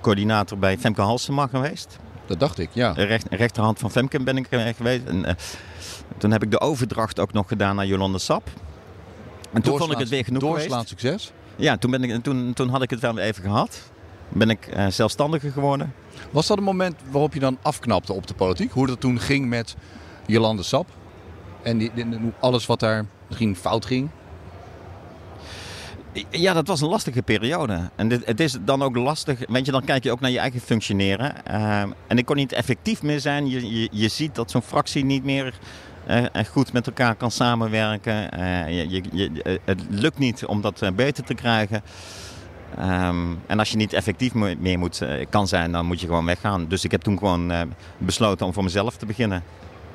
[0.00, 1.98] coördinator bij Femke Halsema geweest.
[2.26, 2.92] Dat dacht ik, ja.
[2.92, 5.04] Recht, rechterhand van Femke ben ik eh, geweest.
[5.04, 5.34] En, eh,
[6.18, 8.48] toen heb ik de overdracht ook nog gedaan naar Jolande Sap.
[9.52, 10.88] En toen vond ik het weer genoeg Doorslaan geweest.
[10.88, 11.32] succes.
[11.56, 13.82] Ja, toen, ben ik, toen, toen had ik het wel weer even gehad.
[14.28, 15.94] Ben ik eh, zelfstandiger geworden.
[16.30, 18.72] Was dat een moment waarop je dan afknapte op de politiek?
[18.72, 19.76] Hoe dat toen ging met
[20.26, 20.88] Jolande Sap?
[21.62, 21.90] En die,
[22.40, 24.08] alles wat daar misschien fout ging?
[26.30, 27.90] Ja, dat was een lastige periode.
[27.96, 30.38] En dit, het is dan ook lastig, weet je, dan kijk je ook naar je
[30.38, 31.44] eigen functioneren.
[31.44, 33.48] Ehm, en ik kon niet effectief meer zijn.
[33.48, 35.58] Je, je, je ziet dat zo'n fractie niet meer
[36.06, 38.30] eh, echt goed met elkaar kan samenwerken.
[38.30, 41.82] Eh, je, je, eh, het lukt niet om dat eh, beter te krijgen.
[42.76, 46.24] Ehm, en als je niet effectief meer moet, eh, kan zijn, dan moet je gewoon
[46.24, 46.68] weggaan.
[46.68, 47.60] Dus ik heb toen gewoon eh,
[47.98, 49.42] besloten om voor mezelf te beginnen.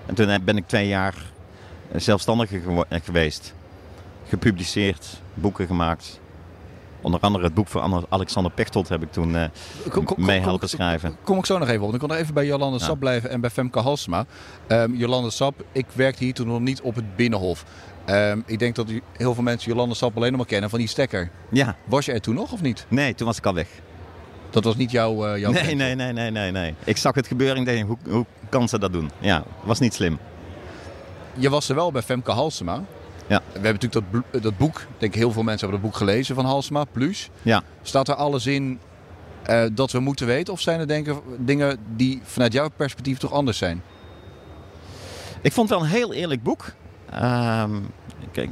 [0.05, 1.15] En toen eh, ben ik twee jaar
[1.91, 3.53] eh, eh, geweest.
[4.35, 6.19] Gepubliceerd, boeken gemaakt.
[7.01, 9.45] Onder andere het boek van Alexander Pechtold heb ik toen eh,
[9.89, 11.15] kom- mee helpen schrijven.
[11.23, 11.93] Kom ik zo nog even op.
[11.93, 12.83] Ik kon nog even bij Jolande Ja.
[12.85, 14.25] Sap blijven en bij Femke Halsema.
[14.67, 17.65] Ehm, Jolande Sap, ik werkte hier toen nog niet op het Binnenhof.
[18.05, 20.87] Ehm, ik denk dat heel veel mensen Jolande Sap alleen nog maar kennen van die
[20.87, 21.29] stekker.
[21.49, 22.85] Ja, Was je er toen nog of niet?
[22.89, 23.67] nee, toen was ik al weg.
[24.49, 26.75] Dat was niet jouw, eh, jouw Nee, nee, nee, nee, nee, nee.
[26.83, 29.11] Ik zag het gebeuren en dacht, hoe, hoe kan ze dat doen?
[29.19, 30.17] Ja, was niet slim.
[31.37, 32.83] Je was er wel bij Femke Halsema.
[33.31, 33.41] Ja.
[33.53, 34.79] We hebben natuurlijk dat, dat boek.
[34.79, 37.29] Ik denk heel veel mensen hebben dat boek gelezen van Halsema, Plus.
[37.41, 37.63] Ja.
[37.81, 38.79] Staat er alles in
[39.43, 40.53] eh, dat we moeten weten?
[40.53, 43.81] Of zijn er denken, dingen die vanuit jouw perspectief toch anders zijn?
[45.41, 46.73] Ik vond het wel een heel eerlijk boek.
[47.09, 47.71] Ehm,
[48.31, 48.49] kijk,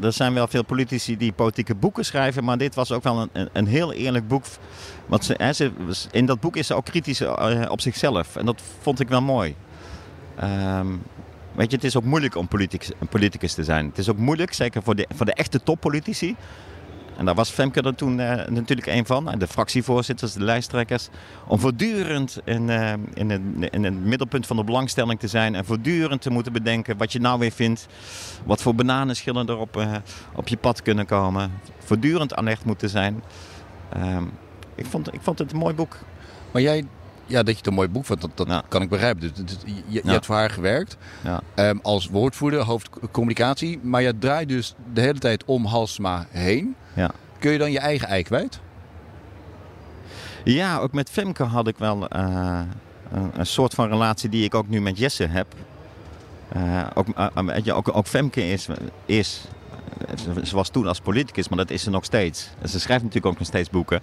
[0.00, 3.48] er- zijn wel veel politici die politieke boeken schrijven, maar dit was ook wel een,
[3.52, 4.44] een, heel eerlijk boek.
[5.06, 5.70] Want ze, ze,
[6.10, 8.36] in dat boek is ze ook kritisch eh, op zichzelf.
[8.36, 9.54] En dat vond ik wel mooi.
[10.36, 10.86] Ehm,
[11.54, 13.86] weet je, het is ook moeilijk om politicus, een politicus te zijn.
[13.86, 16.36] Het is ook moeilijk, zeker voor de, voor de echte toppolitici.
[17.16, 19.34] En daar was Femke er toen eh, natuurlijk een van.
[19.38, 21.08] De fractievoorzitters, de lijsttrekkers.
[21.46, 23.40] Om voortdurend in, eh, in, het,
[23.70, 25.54] in het middelpunt van de belangstelling te zijn.
[25.54, 27.86] En voortdurend te moeten bedenken wat je nou weer vindt.
[28.44, 29.94] Wat voor bananenschillen er op, eh,
[30.34, 31.52] op je pad kunnen komen.
[31.78, 33.22] Voortdurend alert moeten zijn.
[33.92, 34.24] Ehm,
[34.74, 35.98] ik, vond, ik vond het een mooi boek.
[36.50, 36.84] Maar jij,
[37.26, 38.62] ja, dat je het een mooi boek vond, dat, dat Ja.
[38.68, 39.20] kan ik begrijpen.
[39.20, 40.10] Dus, dus je, je Ja.
[40.12, 41.40] hebt voor haar gewerkt Ja.
[41.54, 43.78] ehm, als woordvoerder, hoofdcommunicatie.
[43.82, 46.74] Maar je draait dus de hele tijd om Halsema heen.
[46.94, 47.10] Ja.
[47.38, 48.60] Kun je dan je eigen ei kwijt?
[50.44, 52.60] Ja, ook met Femke had ik wel eh,
[53.12, 55.46] een, een soort van relatie die ik ook nu met Jesse heb.
[56.48, 57.06] Eh, ook,
[57.62, 58.66] je, ook, ook Femke is,
[59.06, 59.44] is
[60.42, 62.48] ze- was toen als politicus, maar dat is ze nog steeds.
[62.64, 64.00] Ze schrijft natuurlijk ook nog steeds boeken.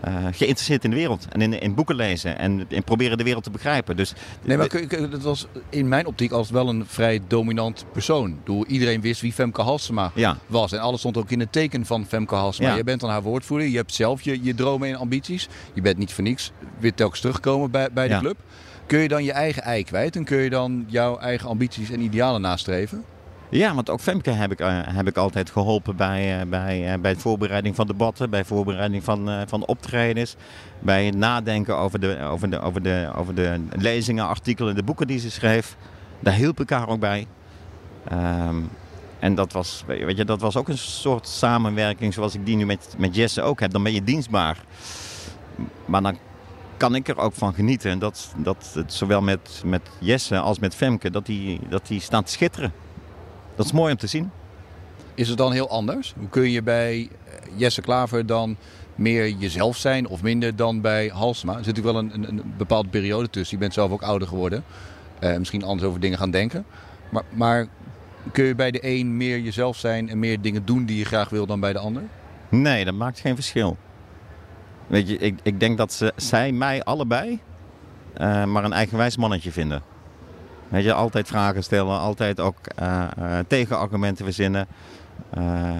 [0.00, 3.44] Eh, geïnteresseerd in de wereld en in, in boeken lezen en in proberen de wereld
[3.44, 3.96] te begrijpen.
[3.96, 4.68] Dus Nee, maar
[5.10, 8.36] dat was in mijn optiek als wel een vrij dominant persoon.
[8.38, 10.72] Bedoel, iedereen wist wie Femke Halsema ja, was.
[10.72, 12.68] En alles stond ook in het teken van Femke Halsema.
[12.68, 12.76] Ja.
[12.76, 13.68] Je bent dan haar woordvoerder.
[13.68, 15.48] Je hebt zelf je, je dromen en ambities.
[15.74, 18.20] Je bent niet voor niks weer telkens teruggekomen bij, bij de Ja.
[18.20, 18.36] club.
[18.86, 20.16] Kun je dan je eigen ei kwijt?
[20.16, 23.04] En kun je dan jouw eigen ambities en idealen nastreven?
[23.48, 27.00] Ja, want ook Femke heb ik, eh, heb ik altijd geholpen bij, eh, bij, eh,
[27.00, 30.36] bij de voorbereiding van debatten, bij voorbereiding van, van optredens,
[30.78, 35.06] bij het nadenken over de, over, de, over, de, over de lezingen, artikelen, de boeken
[35.06, 35.76] die ze schreef.
[36.20, 37.26] Daar hielp ik haar ook bij.
[38.08, 38.56] Ehm,
[39.18, 42.66] en dat was, weet je, dat was ook een soort samenwerking zoals ik die nu
[42.66, 43.70] met, met Jesse ook heb.
[43.70, 44.64] Dan ben je dienstbaar.
[45.84, 46.18] Maar dan
[46.76, 47.90] kan ik er ook van genieten.
[47.90, 52.00] En dat, dat het zowel met, met Jesse als met Femke, dat die, dat die
[52.00, 52.72] staan te schitteren.
[53.56, 54.30] Dat is mooi om te zien.
[55.14, 56.14] Is het dan heel anders?
[56.18, 58.56] Hoe kun je bij eh, Jesse Klaver dan
[58.94, 61.56] meer jezelf zijn of minder dan bij Halsema?
[61.56, 63.56] Er zit natuurlijk wel een, een, een bepaalde periode tussen.
[63.56, 64.64] Je bent zelf ook ouder geworden.
[65.18, 66.64] Eh, misschien anders over dingen gaan denken.
[67.10, 67.66] Maar, maar
[68.32, 71.28] kun je bij de een meer jezelf zijn en meer dingen doen die je graag
[71.28, 72.02] wil dan bij de ander?
[72.48, 73.76] Nee, dat maakt geen verschil.
[74.86, 77.40] Weet je, ik, ik denk dat ze, zij mij allebei
[78.14, 79.82] eh, maar een eigenwijs mannetje vinden.
[80.68, 84.66] Weet je, altijd vragen stellen, altijd ook eh, eh, tegenargumenten verzinnen.
[85.30, 85.70] Eh,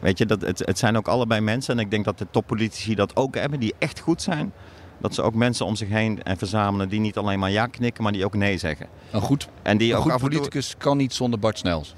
[0.00, 1.74] weet je, dat, het, het zijn ook allebei mensen.
[1.74, 4.52] En ik denk dat de toppolitici dat ook hebben, die echt goed zijn.
[4.98, 8.02] Dat ze ook mensen om zich heen eh, verzamelen die niet alleen maar ja knikken,
[8.02, 8.86] maar die ook nee zeggen.
[9.10, 11.58] Een goed, En die een ook goed af en toe- politicus kan niet zonder Bart
[11.58, 11.94] Snels.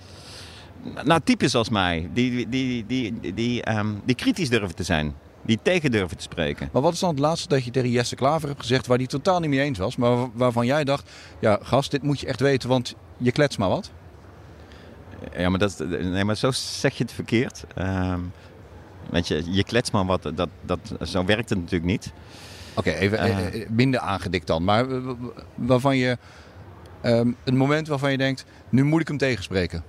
[1.04, 5.14] nou, types als mij, die, die, die, die, die, ehm, die kritisch durven te zijn.
[5.46, 6.68] Die tegen durven te spreken.
[6.72, 9.06] Maar wat is dan het laatste dat je tegen Jesse Klaver hebt gezegd waar hij
[9.06, 12.26] totaal niet mee eens was, maar wa- waarvan jij dacht, ja gast, dit moet je
[12.26, 13.90] echt weten, want je klets maar wat?
[15.36, 17.64] Ja, maar, dat, nee, maar zo zeg je het verkeerd.
[17.74, 18.20] Ehm,
[19.10, 20.22] weet je, je klets maar wat.
[20.34, 22.12] Dat, dat, zo werkt het natuurlijk niet.
[22.74, 23.38] Oké, even Eh.
[23.46, 24.86] eh, eh, minder aangedikt dan, maar
[25.54, 26.18] waarvan je,
[27.00, 29.84] ehm, een moment waarvan je denkt, nu moet ik hem tegenspreken.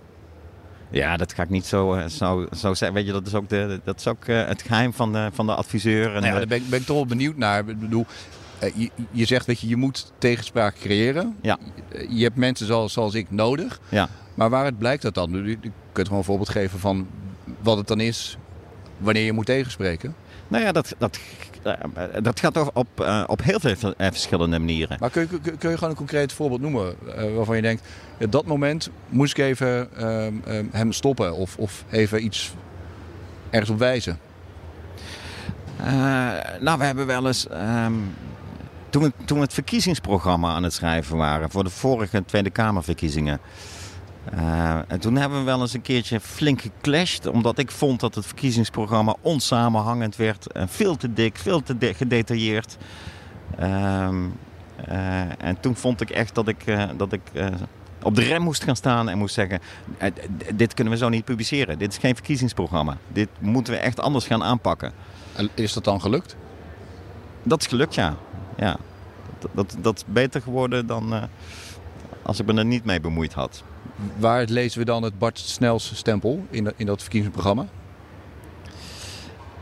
[0.89, 2.93] Ja, dat ga ik niet zo, eh, zo, zo zeggen.
[2.93, 5.45] Weet je, dat is ook, de, dat is ook eh, het geheim van de, van
[5.45, 6.05] de adviseur.
[6.05, 7.69] En Nou ja, daar ben ik, ben ik toch wel benieuwd naar.
[7.69, 8.05] Ik bedoel,
[8.59, 11.35] eh, je, je zegt, weet je, je moet tegenspraak creëren.
[11.41, 11.57] Ja.
[12.09, 13.79] Je, hebt mensen zoals, zoals ik nodig.
[13.89, 14.09] ja.
[14.33, 15.31] Maar waaruit blijkt dat dan?
[15.31, 15.57] Je
[15.91, 17.07] kunt gewoon een voorbeeld geven van
[17.61, 18.37] wat het dan is
[18.97, 20.15] wanneer je moet tegenspreken.
[20.47, 21.19] Nou ja, dat, dat,
[22.21, 24.97] dat gaat over op, eh, op heel veel eh, verschillende manieren.
[24.99, 27.83] Maar kun je, kun, je gewoon een concreet voorbeeld noemen eh, waarvan je denkt,
[28.17, 32.53] ja, dat moment moest ik even ehm, ehm, hem stoppen of, of even iets
[33.49, 34.19] ergens op wijzen.
[35.77, 35.85] Eh,
[36.59, 37.47] nou, we hebben wel eens.
[37.47, 37.93] ehm,
[38.89, 43.39] toen, we, toen we het verkiezingsprogramma aan het schrijven waren voor de vorige Tweede Kamerverkiezingen.
[44.31, 47.27] Eh, en toen hebben we wel eens een keertje flink geclashed.
[47.27, 50.51] Omdat ik vond dat het verkiezingsprogramma onsamenhangend werd.
[50.51, 52.77] En veel te dik, veel te de- gedetailleerd.
[53.57, 54.15] Ehm,
[54.85, 57.21] eh, en toen vond ik echt dat ik, eh, dat ik
[58.03, 59.59] op de rem moest gaan staan en moest zeggen:
[60.53, 61.77] dit kunnen we zo niet publiceren.
[61.77, 62.97] Dit is geen verkiezingsprogramma.
[63.07, 64.91] Dit moeten we echt anders gaan aanpakken.
[65.35, 66.35] En Is dat dan gelukt?
[67.43, 68.15] Dat is gelukt, ja.
[68.57, 68.77] ja.
[69.39, 71.13] Dat, dat, dat is beter geworden dan
[72.21, 73.63] als ik me er niet mee bemoeid had.
[74.17, 77.65] Waar lezen we dan het Bart Snels stempel in, in dat verkiezingsprogramma?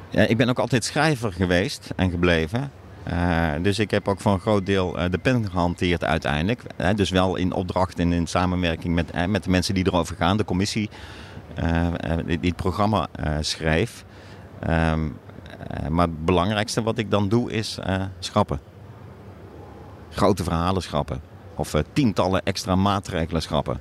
[0.10, 2.72] Ja, ik ben ook altijd schrijver geweest en gebleven.
[3.04, 6.63] Eh, dus ik heb ook voor een groot deel eh, de pen gehanteerd uiteindelijk.
[6.76, 10.38] Eh, dus wel in opdracht en in samenwerking met, met de mensen die erover gaan.
[10.38, 10.89] De commissie
[12.26, 13.08] die, het programma
[13.39, 14.06] schreef.
[14.60, 15.10] Ehm,
[15.67, 17.80] eh, maar het belangrijkste wat ik dan doe is
[18.19, 18.60] schrappen.
[20.10, 21.22] Grote verhalen schrappen.
[21.56, 23.80] Of tientallen extra maatregelen schrappen.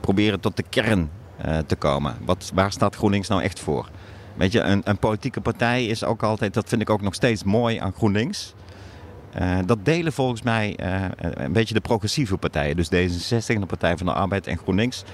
[0.00, 2.16] Proberen tot de kern eh, te komen.
[2.24, 3.88] Wat, waar staat GroenLinks nou echt voor?
[4.36, 7.44] Weet je, een, een politieke partij is ook altijd, dat vind ik ook nog steeds
[7.44, 8.54] mooi aan GroenLinks.
[9.32, 12.76] Eh, dat delen volgens mij eh, een beetje de progressieve partijen.
[12.76, 15.04] Dus D66 en de Partij van de Arbeid en GroenLinks.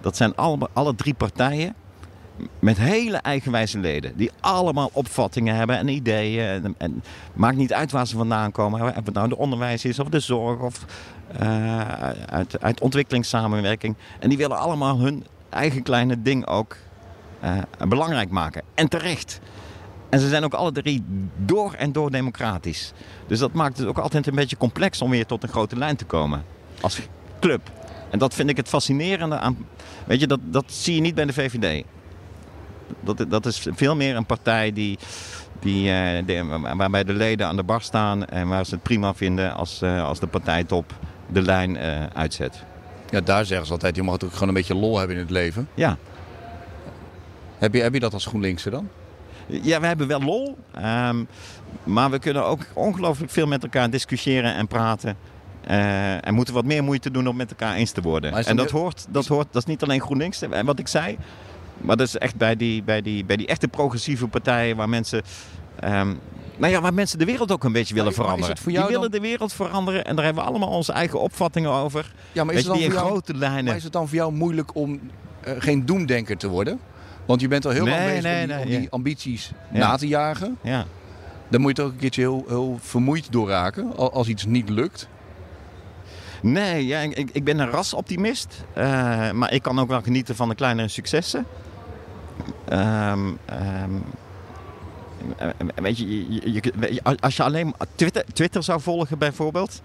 [0.00, 1.74] Dat zijn alle, alle drie partijen
[2.58, 4.16] met hele eigenwijze leden.
[4.16, 6.64] Die allemaal opvattingen hebben en ideeën.
[6.64, 8.82] En, en maakt niet uit waar ze vandaan komen.
[8.82, 10.84] Of het nou de onderwijs is of de zorg of
[11.38, 11.80] eh,
[12.60, 13.96] uit, ontwikkelingssamenwerking.
[14.18, 16.76] En die willen allemaal hun eigen kleine ding ook
[17.40, 18.62] eh, belangrijk maken.
[18.74, 19.40] En terecht.
[20.08, 21.04] En ze zijn ook alle drie
[21.36, 22.92] door en door democratisch.
[23.26, 25.96] Dus dat maakt het ook altijd een beetje complex om weer tot een grote lijn
[25.96, 26.44] te komen.
[26.80, 27.00] Als
[27.40, 27.70] club.
[28.10, 29.66] En dat vind ik het fascinerende aan.
[30.06, 31.84] Weet je, dat, dat zie je niet bij de VVD.
[33.00, 34.98] Dat, dat is veel meer een partij die,
[35.60, 39.14] die, eh, de- waarbij de leden aan de bar staan en waar ze het prima
[39.14, 40.92] vinden als, eh, als de partijtop
[41.26, 42.62] de lijn eh, uitzet.
[43.10, 45.30] Ja, daar zeggen ze altijd, je mag ook gewoon een beetje lol hebben in het
[45.30, 45.68] leven.
[45.74, 45.96] Ja.
[47.58, 48.88] Heb je, heb je dat als GroenLinkse dan?
[49.46, 50.56] Ja, we hebben wel lol.
[50.74, 51.24] ehm,
[51.84, 55.16] maar we kunnen ook ongelooflijk veel met elkaar discussiëren en praten.
[56.20, 58.44] En moeten wat meer moeite doen om met elkaar eens te worden.
[58.44, 61.16] En dat hoort, dat hoort, dat is niet alleen GroenLinks, en wat ik zei.
[61.80, 65.22] Maar dat is echt bij die, bij die, bij die echte progressieve partijen waar mensen.
[65.80, 66.14] ehm,
[66.56, 68.56] nou ja, waar mensen de wereld ook een beetje willen veranderen.
[68.64, 72.14] die willen dan- de wereld veranderen en daar hebben we allemaal onze eigen opvattingen over.
[72.32, 73.64] Ja, maar is het, dan die voor jou, grote lijnen.
[73.64, 75.00] maar is het dan voor jou moeilijk om
[75.40, 76.78] eh, geen doemdenker te worden?
[77.26, 78.86] Want je bent al heel lang bezig nee, om, die, nee, om die ja.
[78.90, 79.78] ambities Ja.
[79.78, 80.58] na te jagen.
[80.62, 80.84] Ja.
[81.48, 84.44] Dan moet je toch ook een keertje heel, heel vermoeid door raken al- als iets
[84.44, 85.08] niet lukt.
[86.42, 88.64] Nee, ja, ik, ik ben een rasoptimist.
[88.72, 91.46] eh, maar ik kan ook wel genieten van de kleinere successen.
[92.68, 93.94] Ehm, ehm,
[95.36, 99.80] eh, weet je, als je alleen Twitter, Twitter zou volgen bijvoorbeeld...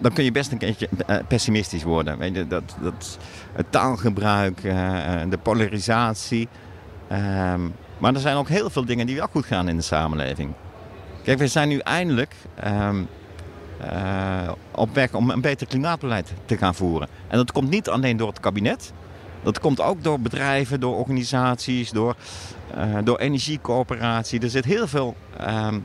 [0.00, 2.18] dan kun je best een keertje eh, pessimistisch worden.
[2.18, 3.18] Weet je, dat, dat,
[3.52, 6.48] het taalgebruik, eh, eh, de polarisatie.
[7.08, 7.60] Ehm,
[7.98, 10.52] maar er zijn ook heel veel dingen die wel goed gaan in de samenleving.
[11.24, 12.34] Kijk, we zijn nu eindelijk...
[12.54, 13.02] ehm,
[14.74, 17.08] op weg om een beter klimaatbeleid te gaan voeren.
[17.28, 18.92] En dat komt niet alleen door het kabinet.
[19.42, 22.14] Dat komt ook door bedrijven, door organisaties, door,
[22.74, 24.40] eh, door energiecoöperatie.
[24.40, 25.78] Er zit heel veel ehm,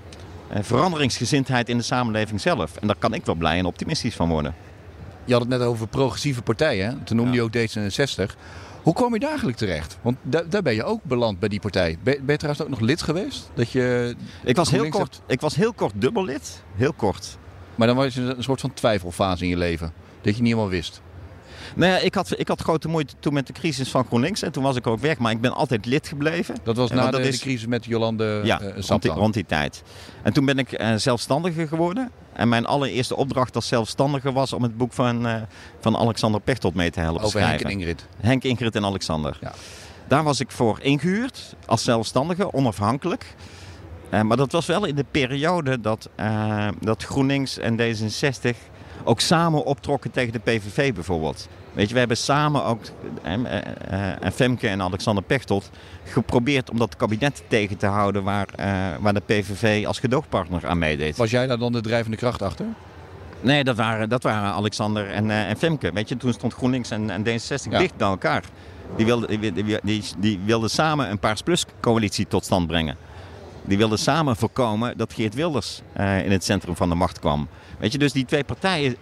[0.49, 2.75] eh, veranderingsgezindheid in de samenleving zelf.
[2.75, 4.55] En daar kan ik wel blij en optimistisch van worden.
[5.25, 7.03] Je had het net over progressieve partijen.
[7.03, 8.35] Toen noemde je ook D66.
[8.81, 9.97] Hoe kwam je daar eigenlijk terecht?
[10.01, 11.97] Want da- daar ben je ook beland bij die partij.
[12.03, 13.49] Ben, ben je trouwens ook nog lid geweest?
[13.53, 16.63] Dat je, Ik was heel kort, ik was heel kort dubbellid.
[16.75, 17.37] Heel kort.
[17.75, 19.93] maar dan was je een soort van twijfelfase in je leven.
[20.21, 21.01] Dat je niet helemaal wist.
[21.75, 24.41] Nou ja, ik had, ik had grote moeite toen met de crisis van GroenLinks.
[24.41, 25.17] En toen was ik ook weg.
[25.17, 26.56] Maar ik ben altijd lid gebleven.
[26.63, 28.84] Dat was En na de, dat de is- crisis met Jolande Ja, eh, rond, die,
[28.84, 29.17] Saplan.
[29.17, 29.84] rond die tijd.
[30.23, 32.12] En toen ben ik eh, zelfstandige geworden.
[32.34, 35.36] En mijn allereerste opdracht als zelfstandige was om het boek van, eh,
[35.80, 37.69] van Alexander Pechtold mee te helpen Over Henk schrijven.
[37.80, 38.06] en Ingrid.
[38.19, 39.38] Henk, Ingrid en Alexander.
[39.41, 39.54] Ja.
[40.08, 43.36] Daar was ik voor ingehuurd als zelfstandige, onafhankelijk.
[44.23, 46.10] Maar dat was wel in de periode dat,
[46.80, 48.56] dat GroenLinks en D66
[49.05, 51.47] ook samen optrokken tegen de PVV bijvoorbeeld.
[51.73, 52.81] Weet je, we hebben samen ook,
[53.23, 55.69] eh, eh, eh, en Femke en Alexander Pechtold,
[56.03, 58.67] geprobeerd om dat kabinet tegen te houden waar, eh,
[58.99, 61.17] waar de PVV als gedoogpartner aan meedeed.
[61.17, 62.65] Was jij daar dan de drijvende kracht achter?
[63.41, 65.91] Nee, dat waren, dat waren Alexander en, eh, en Femke.
[65.93, 67.79] Weet je, toen stond GroenLinks en, en D66 Ja.
[67.79, 68.43] dicht bij elkaar.
[68.97, 72.97] Die wilden, die, die, die, wilden samen een Paars Plus coalitie tot stand brengen.
[73.63, 77.47] Die wilden samen voorkomen dat Geert Wilders eh, in het centrum van de macht kwam.
[77.77, 78.95] Weet je, dus die twee partijen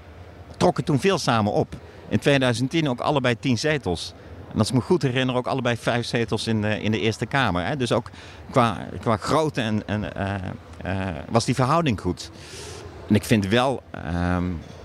[0.57, 1.75] trokken toen veel samen op.
[2.09, 4.13] In 2010 ook allebei tien zetels.
[4.53, 7.25] En als ik me goed herinner, ook allebei vijf zetels in de, in de Eerste
[7.25, 7.65] Kamer.
[7.65, 7.77] Hè?
[7.77, 8.09] Dus ook
[8.51, 10.35] qua, qua grootte en, en, eh,
[10.83, 12.31] eh, was die verhouding goed.
[13.09, 14.43] En ik vind wel ehm,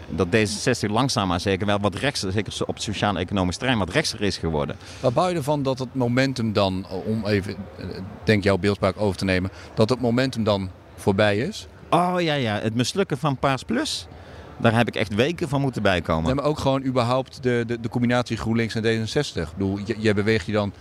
[0.08, 4.36] dat D66 langzaam maar zeker wel wat rechtser, zeker op sociaal-economisch terrein, wat rechtser is
[4.36, 4.76] geworden.
[5.00, 7.86] Wat bouw je ervan dat het momentum dan, om even, eh,
[8.24, 11.66] denk jouw beeldspraak over te nemen, dat het momentum dan voorbij is?
[11.90, 14.06] Oh ja, ja, het mislukken van Paars Plus,
[14.56, 16.24] daar heb ik echt weken van moeten bijkomen.
[16.24, 19.34] Nee, maar ook gewoon überhaupt de, de, de combinatie GroenLinks en D66.
[19.34, 20.72] Ik bedoel, je, je beweegt je dan,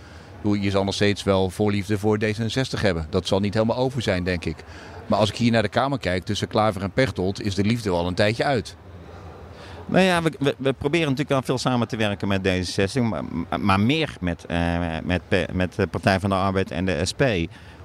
[0.42, 3.06] bedoel, je zal nog steeds wel voorliefde voor D66 hebben.
[3.10, 4.56] Dat zal niet helemaal over zijn, denk ik.
[5.06, 7.90] Maar als ik hier naar de Kamer kijk, tussen Klaver en Pechtold, is de liefde
[7.90, 8.76] wel een tijdje uit.
[9.86, 13.24] Nou ja, we, we, we proberen natuurlijk wel veel samen te werken met D66, maar,
[13.60, 17.22] maar meer met, eh, met, met de Partij van de Arbeid en de SP.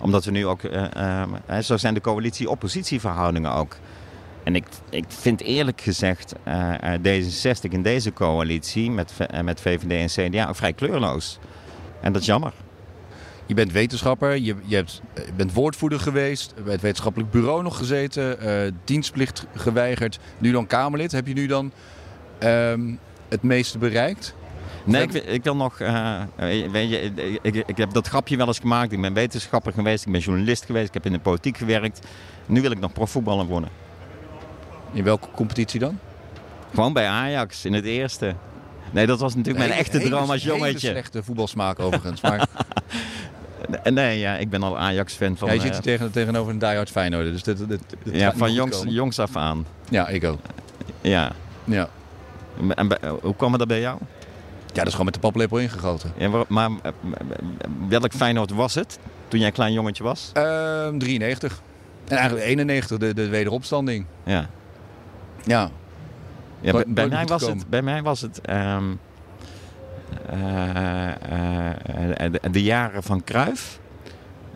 [0.04, 3.78] Omdat we nu ook, eh, eh, zo zijn de coalitie-oppositieverhoudingen ook.
[4.44, 9.14] En ik, ik vind eerlijk gezegd eh, eh, D66 in deze coalitie met,
[9.44, 11.40] met VVD en CDA vrij kleurloos.
[12.02, 12.54] En dat is jammer.
[13.46, 15.02] Je bent wetenschapper, je, je, hebt,
[15.36, 18.38] bent woordvoerder geweest, bij het wetenschappelijk bureau nog gezeten,
[18.84, 21.12] dienstplicht geweigerd, nu dan Kamerlid.
[21.12, 21.72] Heb je nu dan
[22.40, 22.96] ehm,
[23.30, 24.36] het meeste bereikt?
[24.84, 25.80] Nee, ik, wil- ik wil nog.
[25.80, 26.22] eh,
[26.72, 28.92] weet je, ik, ik, ik heb dat grapje wel eens gemaakt.
[28.92, 32.00] Ik ben wetenschapper geweest, ik ben journalist geweest, ik heb in de politiek gewerkt.
[32.46, 33.70] Nu wil ik nog profvoetballer worden.
[34.92, 36.00] In welke competitie dan?
[36.74, 38.36] Gewoon bij Ajax in het eerste.
[38.92, 40.88] Nee, dat was natuurlijk mijn Hele- echte droom als hele- jongetje.
[40.88, 42.22] Hele slechte voetbalsmaak overigens.
[42.22, 42.48] Maar
[43.94, 46.60] Nee, ja, ik ben al Ajax-fan van, ja, je zit eh, hier tegen, tegenover een
[46.60, 47.26] diehard Feyenoord.
[47.26, 48.94] Dus dit, dit, dit, dit ja, van jongs, komen.
[48.94, 49.66] jongs af aan.
[49.90, 50.40] Ja, ik ook.
[51.02, 51.32] Ja.
[51.64, 51.90] Ja.
[52.76, 54.00] En bij- hoe kwam het dat bij jou?
[54.74, 56.14] Ja, dat is gewoon met de paplepel ingegoten.
[56.18, 56.92] Ja, maar eh,
[57.88, 60.30] welk Feyenoord was het toen jij een klein jongetje was?
[60.34, 61.62] Ehm 93.
[62.08, 64.06] En eigenlijk 91, de, de wederopstanding.
[64.24, 64.50] Ja.
[65.44, 65.70] Ja.
[66.62, 68.84] Ja, bij, mij was het, bij mij was het ehm,
[70.30, 73.80] eh, eh, de, de jaren van Kruif.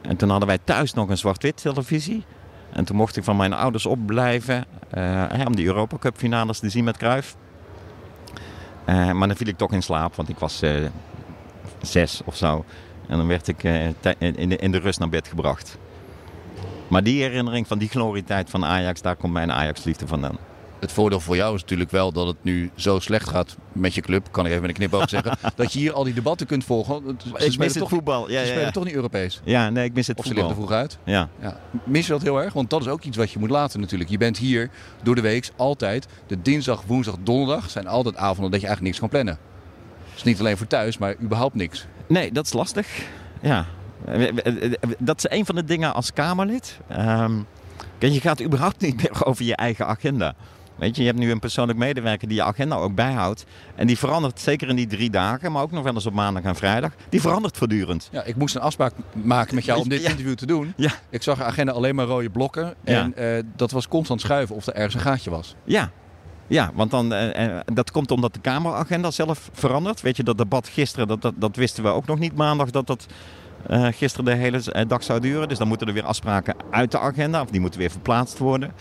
[0.01, 2.25] En toen hadden wij thuis nog een zwart-wit televisie.
[2.71, 6.69] En toen mocht ik van mijn ouders opblijven eh, om die Europa Cup finales te
[6.69, 7.35] zien met Kruif.
[8.87, 10.85] Eh, maar dan viel ik toch in slaap, want ik was eh,
[11.81, 12.65] zes of zo.
[13.07, 13.85] En dan werd ik eh,
[14.17, 15.77] in, de, in de rust naar bed gebracht.
[16.87, 20.37] Maar die herinnering van die glorietijd van Ajax, daar komt mijn Ajax-liefde vandaan.
[20.79, 24.01] Het voordeel voor jou is natuurlijk wel dat het nu zo slecht gaat met je
[24.01, 24.27] club.
[24.31, 25.37] Kan ik even met een knip over zeggen.
[25.55, 27.17] dat je hier al die debatten kunt volgen.
[27.37, 28.21] Ze Ik mis het toch, voetbal.
[28.21, 28.71] Ja, ze ja, spelen ja.
[28.71, 29.41] toch niet Europees.
[29.43, 30.77] ja, nee, ik mis het Of ze liggen voetbal.
[30.77, 31.29] er vroeg uit.
[31.39, 31.49] Ja.
[31.49, 31.59] Ja.
[31.85, 32.53] Mis je dat heel erg?
[32.53, 34.09] Want dat is ook iets wat je moet laten natuurlijk.
[34.09, 34.69] Je bent hier
[35.03, 36.07] door de week altijd.
[36.27, 39.37] De dinsdag, woensdag, donderdag zijn altijd avonden dat je eigenlijk niks kan plannen.
[40.13, 41.85] Dus niet alleen voor thuis, maar überhaupt niks.
[42.07, 42.87] Nee, dat is lastig.
[43.41, 43.65] Ja.
[44.97, 46.77] Dat is een van de dingen als Kamerlid.
[47.97, 50.35] Kijk, je gaat überhaupt niet meer over je eigen agenda.
[50.77, 53.45] Weet je, je hebt nu een persoonlijk medewerker die je agenda ook bijhoudt.
[53.75, 56.43] En die verandert zeker in die drie dagen, maar ook nog wel eens op maandag
[56.43, 56.91] en vrijdag.
[57.09, 58.09] Die verandert voortdurend.
[58.11, 60.09] Ja, ik moest een afspraak maken met jou om dit Ja.
[60.09, 60.73] interview te doen.
[60.75, 60.91] Ja.
[61.09, 62.73] Ik zag de agenda alleen maar rode blokken.
[62.83, 63.01] Ja.
[63.01, 65.55] En eh, dat was constant schuiven of er ergens een gaatje was.
[65.63, 65.91] Ja.
[66.47, 70.01] Ja, want dan, eh, eh, dat komt omdat de Kameragenda zelf verandert.
[70.01, 72.87] Weet je, dat debat gisteren, dat, dat, dat wisten we ook nog niet maandag dat
[72.87, 73.05] dat
[73.67, 75.47] eh, gisteren de hele eh, dag zou duren.
[75.49, 78.71] Dus dan moeten er weer afspraken uit de agenda, of die moeten weer verplaatst worden.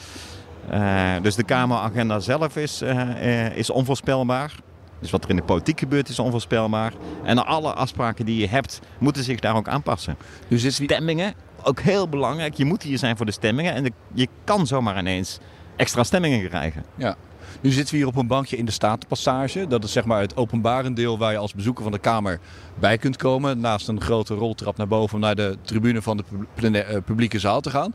[0.70, 4.52] Eh, dus de Kameragenda zelf is, eh, eh, is onvoorspelbaar.
[5.00, 6.92] Dus wat er in de politiek gebeurt is onvoorspelbaar.
[7.24, 10.16] En alle afspraken die je hebt, moeten zich daar ook aanpassen.
[10.48, 12.54] Dus wie- Stemmingen, ook heel belangrijk.
[12.54, 13.74] Je moet hier zijn voor de stemmingen.
[13.74, 15.38] En de- je kan zomaar ineens
[15.76, 16.84] extra stemmingen krijgen.
[16.94, 17.16] Ja.
[17.60, 19.66] Nu zitten we hier op een bankje in de Statenpassage.
[19.66, 22.38] Dat is zeg maar het openbare deel waar je als bezoeker van de Kamer
[22.74, 23.60] bij kunt komen.
[23.60, 27.70] Naast een grote roltrap naar boven om naar de tribune van de publieke zaal te
[27.70, 27.94] gaan.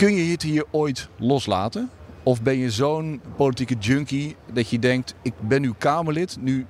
[0.00, 1.90] Kun je het hier ooit loslaten?
[2.22, 6.66] Of ben je zo'n politieke junkie dat je denkt: ik ben nu Kamerlid, nu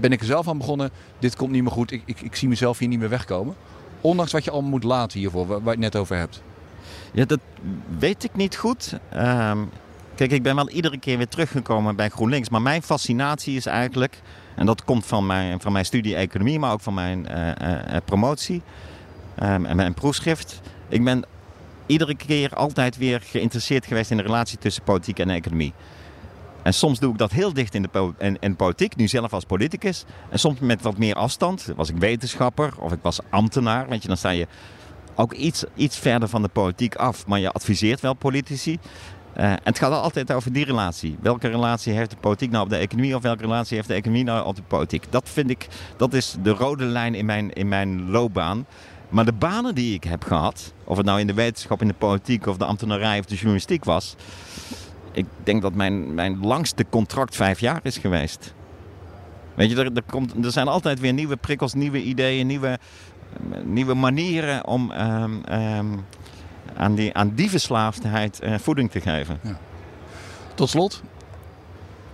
[0.00, 2.48] ben ik er zelf aan begonnen, dit komt niet meer goed, ik, ik, ik zie
[2.48, 3.54] mezelf hier niet meer wegkomen.
[4.00, 6.42] Ondanks wat je allemaal moet laten hiervoor, waar, je het net over hebt.
[7.12, 7.40] Ja, dat
[7.98, 8.98] weet ik niet goed.
[9.10, 9.58] Ehm,
[10.14, 12.48] kijk, ik ben wel iedere keer weer teruggekomen bij GroenLinks.
[12.48, 14.20] Maar mijn fascinatie is eigenlijk,
[14.56, 17.96] en dat komt van mijn, van mijn studie economie, maar ook van mijn eh, eh,
[17.96, 18.62] eh, promotie
[19.34, 20.60] ehm, en mijn proefschrift.
[20.88, 21.24] Ik ben
[21.86, 25.72] iedere keer altijd weer geïnteresseerd geweest in de relatie tussen politiek en economie.
[26.66, 30.04] En soms doe ik dat heel dicht in de, politiek, nu zelf als politicus.
[30.30, 31.72] En soms met wat meer afstand.
[31.76, 33.88] Was ik wetenschapper of ik was ambtenaar.
[33.88, 34.46] Weet je, dan sta je
[35.14, 37.26] ook iets, iets verder van de politiek af.
[37.26, 38.78] Maar je adviseert wel politici.
[39.32, 41.16] Eh, en het gaat altijd over die relatie.
[41.20, 44.24] Welke relatie heeft de politiek nou op de economie of welke relatie heeft de economie
[44.24, 45.04] nou op de politiek?
[45.10, 45.66] Dat vind ik,
[45.96, 48.66] dat is de rode lijn in mijn, in mijn loopbaan.
[49.08, 51.94] Maar de banen die ik heb gehad, of het nou in de wetenschap, in de
[51.94, 54.14] politiek of de ambtenarij of de journalistiek was.
[55.12, 58.54] Ik denk dat mijn, mijn langste contract vijf jaar is geweest.
[59.54, 62.78] Weet je, er, er, komt, er zijn altijd weer nieuwe prikkels, nieuwe ideeën, nieuwe,
[63.64, 65.86] nieuwe manieren om ehm, ehm,
[66.76, 69.40] aan, die, aan die verslaafdheid eh, voeding te geven.
[70.54, 71.02] Tot slot,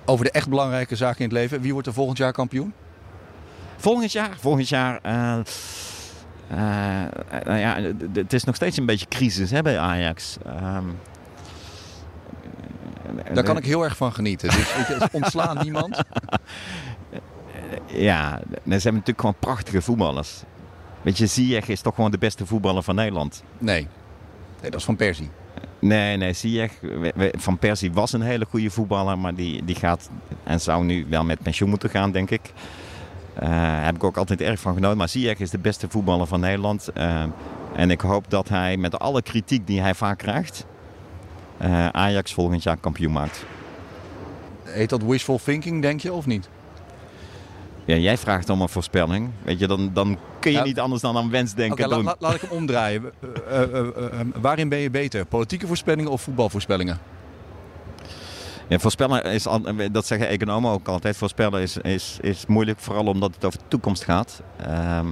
[0.05, 1.61] over de echt belangrijke zaken in het leven.
[1.61, 2.73] Wie wordt er volgend jaar kampioen?
[3.77, 4.99] Volgend jaar, volgend jaar.
[5.03, 5.39] eh,
[6.49, 6.57] eh,
[7.45, 7.77] nou ja,
[8.13, 10.37] het is nog steeds een beetje crisis hè, bij Ajax.
[10.47, 10.85] Ehm,
[13.35, 14.51] Daar kan ik heel erg van genieten.
[14.51, 16.03] Dus ontslaan niemand.
[17.87, 20.43] Ja, ze hebben natuurlijk gewoon prachtige voetballers.
[21.03, 23.43] Weet je, Ziyech is toch gewoon de beste voetballer van Nederland.
[23.59, 23.89] Nee.
[24.61, 25.31] nee, dat is van Persie.
[25.79, 26.73] Nee, nee, Ziyech
[27.33, 30.11] van Persie was een hele goede voetballer, maar die, die gaat
[30.45, 32.53] en zou nu wel met pensioen moeten gaan, denk ik.
[33.35, 34.97] Eh, Daar heb ik ook altijd erg van genoten.
[34.99, 36.89] Maar Ziyech is de beste voetballer van Nederland.
[36.95, 37.23] Eh,
[37.75, 40.67] en ik hoop dat hij met alle kritiek die hij vaak krijgt,
[41.57, 43.45] eh, Ajax volgend jaar kampioen maakt.
[44.63, 46.49] Heet dat wishful thinking, denk je, of niet?
[47.85, 49.31] Ja, jij vraagt om een voorspelling.
[49.43, 51.31] Weet je, dan, dan kun je niet anders dan aan
[51.97, 52.05] doen.
[52.05, 53.03] la- laat ik hem omdraaien.
[54.41, 55.25] Waarin ben je beter?
[55.25, 56.99] Politieke voorspellingen of voetbalvoorspellingen?
[58.69, 59.47] Ja, voorspellen is,
[59.93, 63.65] dat zeggen economen ook altijd, voorspellen is, is, is moeilijk, vooral omdat het over de
[63.69, 64.43] toekomst gaat.
[64.57, 65.07] Ehm,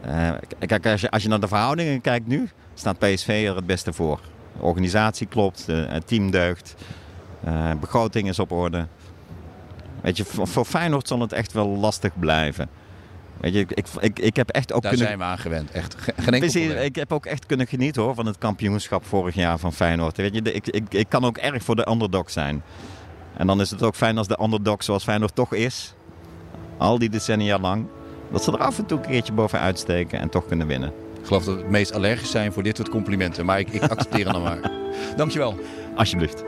[0.00, 0.30] eh,
[0.66, 3.92] kijk, als je, als je naar de verhoudingen kijkt nu, staat PSV er het beste
[3.92, 4.20] voor.
[4.56, 6.74] De organisatie klopt, de- het team deugt,
[7.44, 8.86] eh, begroting is op orde.
[10.00, 12.68] Weet je, voor Feyenoord zal het echt wel lastig blijven.
[13.40, 13.70] Weet je, ik,
[14.00, 15.08] ik, ik, heb echt ook Daar kunnen...
[15.08, 15.70] zijn we aan gewend.
[15.70, 15.94] Echt.
[15.98, 19.58] Ge- Geen enkel ik heb ook echt kunnen genieten hoor, van het kampioenschap vorig jaar
[19.58, 20.16] van Feyenoord.
[20.16, 22.62] Weet je, ik, ik, ik kan ook erg voor de underdog zijn.
[23.36, 25.94] En dan is het ook fijn als de underdog zoals Feyenoord toch is,
[26.76, 27.86] al die decennia lang,
[28.30, 30.92] dat ze er af en toe een keertje bovenuit steken en toch kunnen winnen.
[31.20, 33.44] Ik geloof dat we het meest allergisch zijn voor dit soort complimenten.
[33.44, 34.70] Maar ik, ik accepteer hem dan maar.
[35.16, 35.58] Dankjewel.
[35.96, 36.44] Alsjeblieft.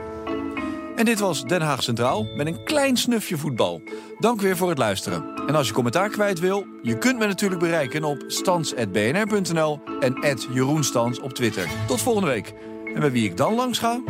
[1.01, 3.81] En dit was Den Haag Centraal met een klein snufje voetbal.
[4.19, 5.35] Dank weer voor het luisteren.
[5.47, 10.83] En als je commentaar kwijt wil, je kunt me natuurlijk bereiken op stans.bnr.nl en Jeroen
[10.83, 11.69] Stans op Twitter.
[11.87, 12.53] Tot volgende week.
[12.93, 14.01] En bij wie ik dan langs ga?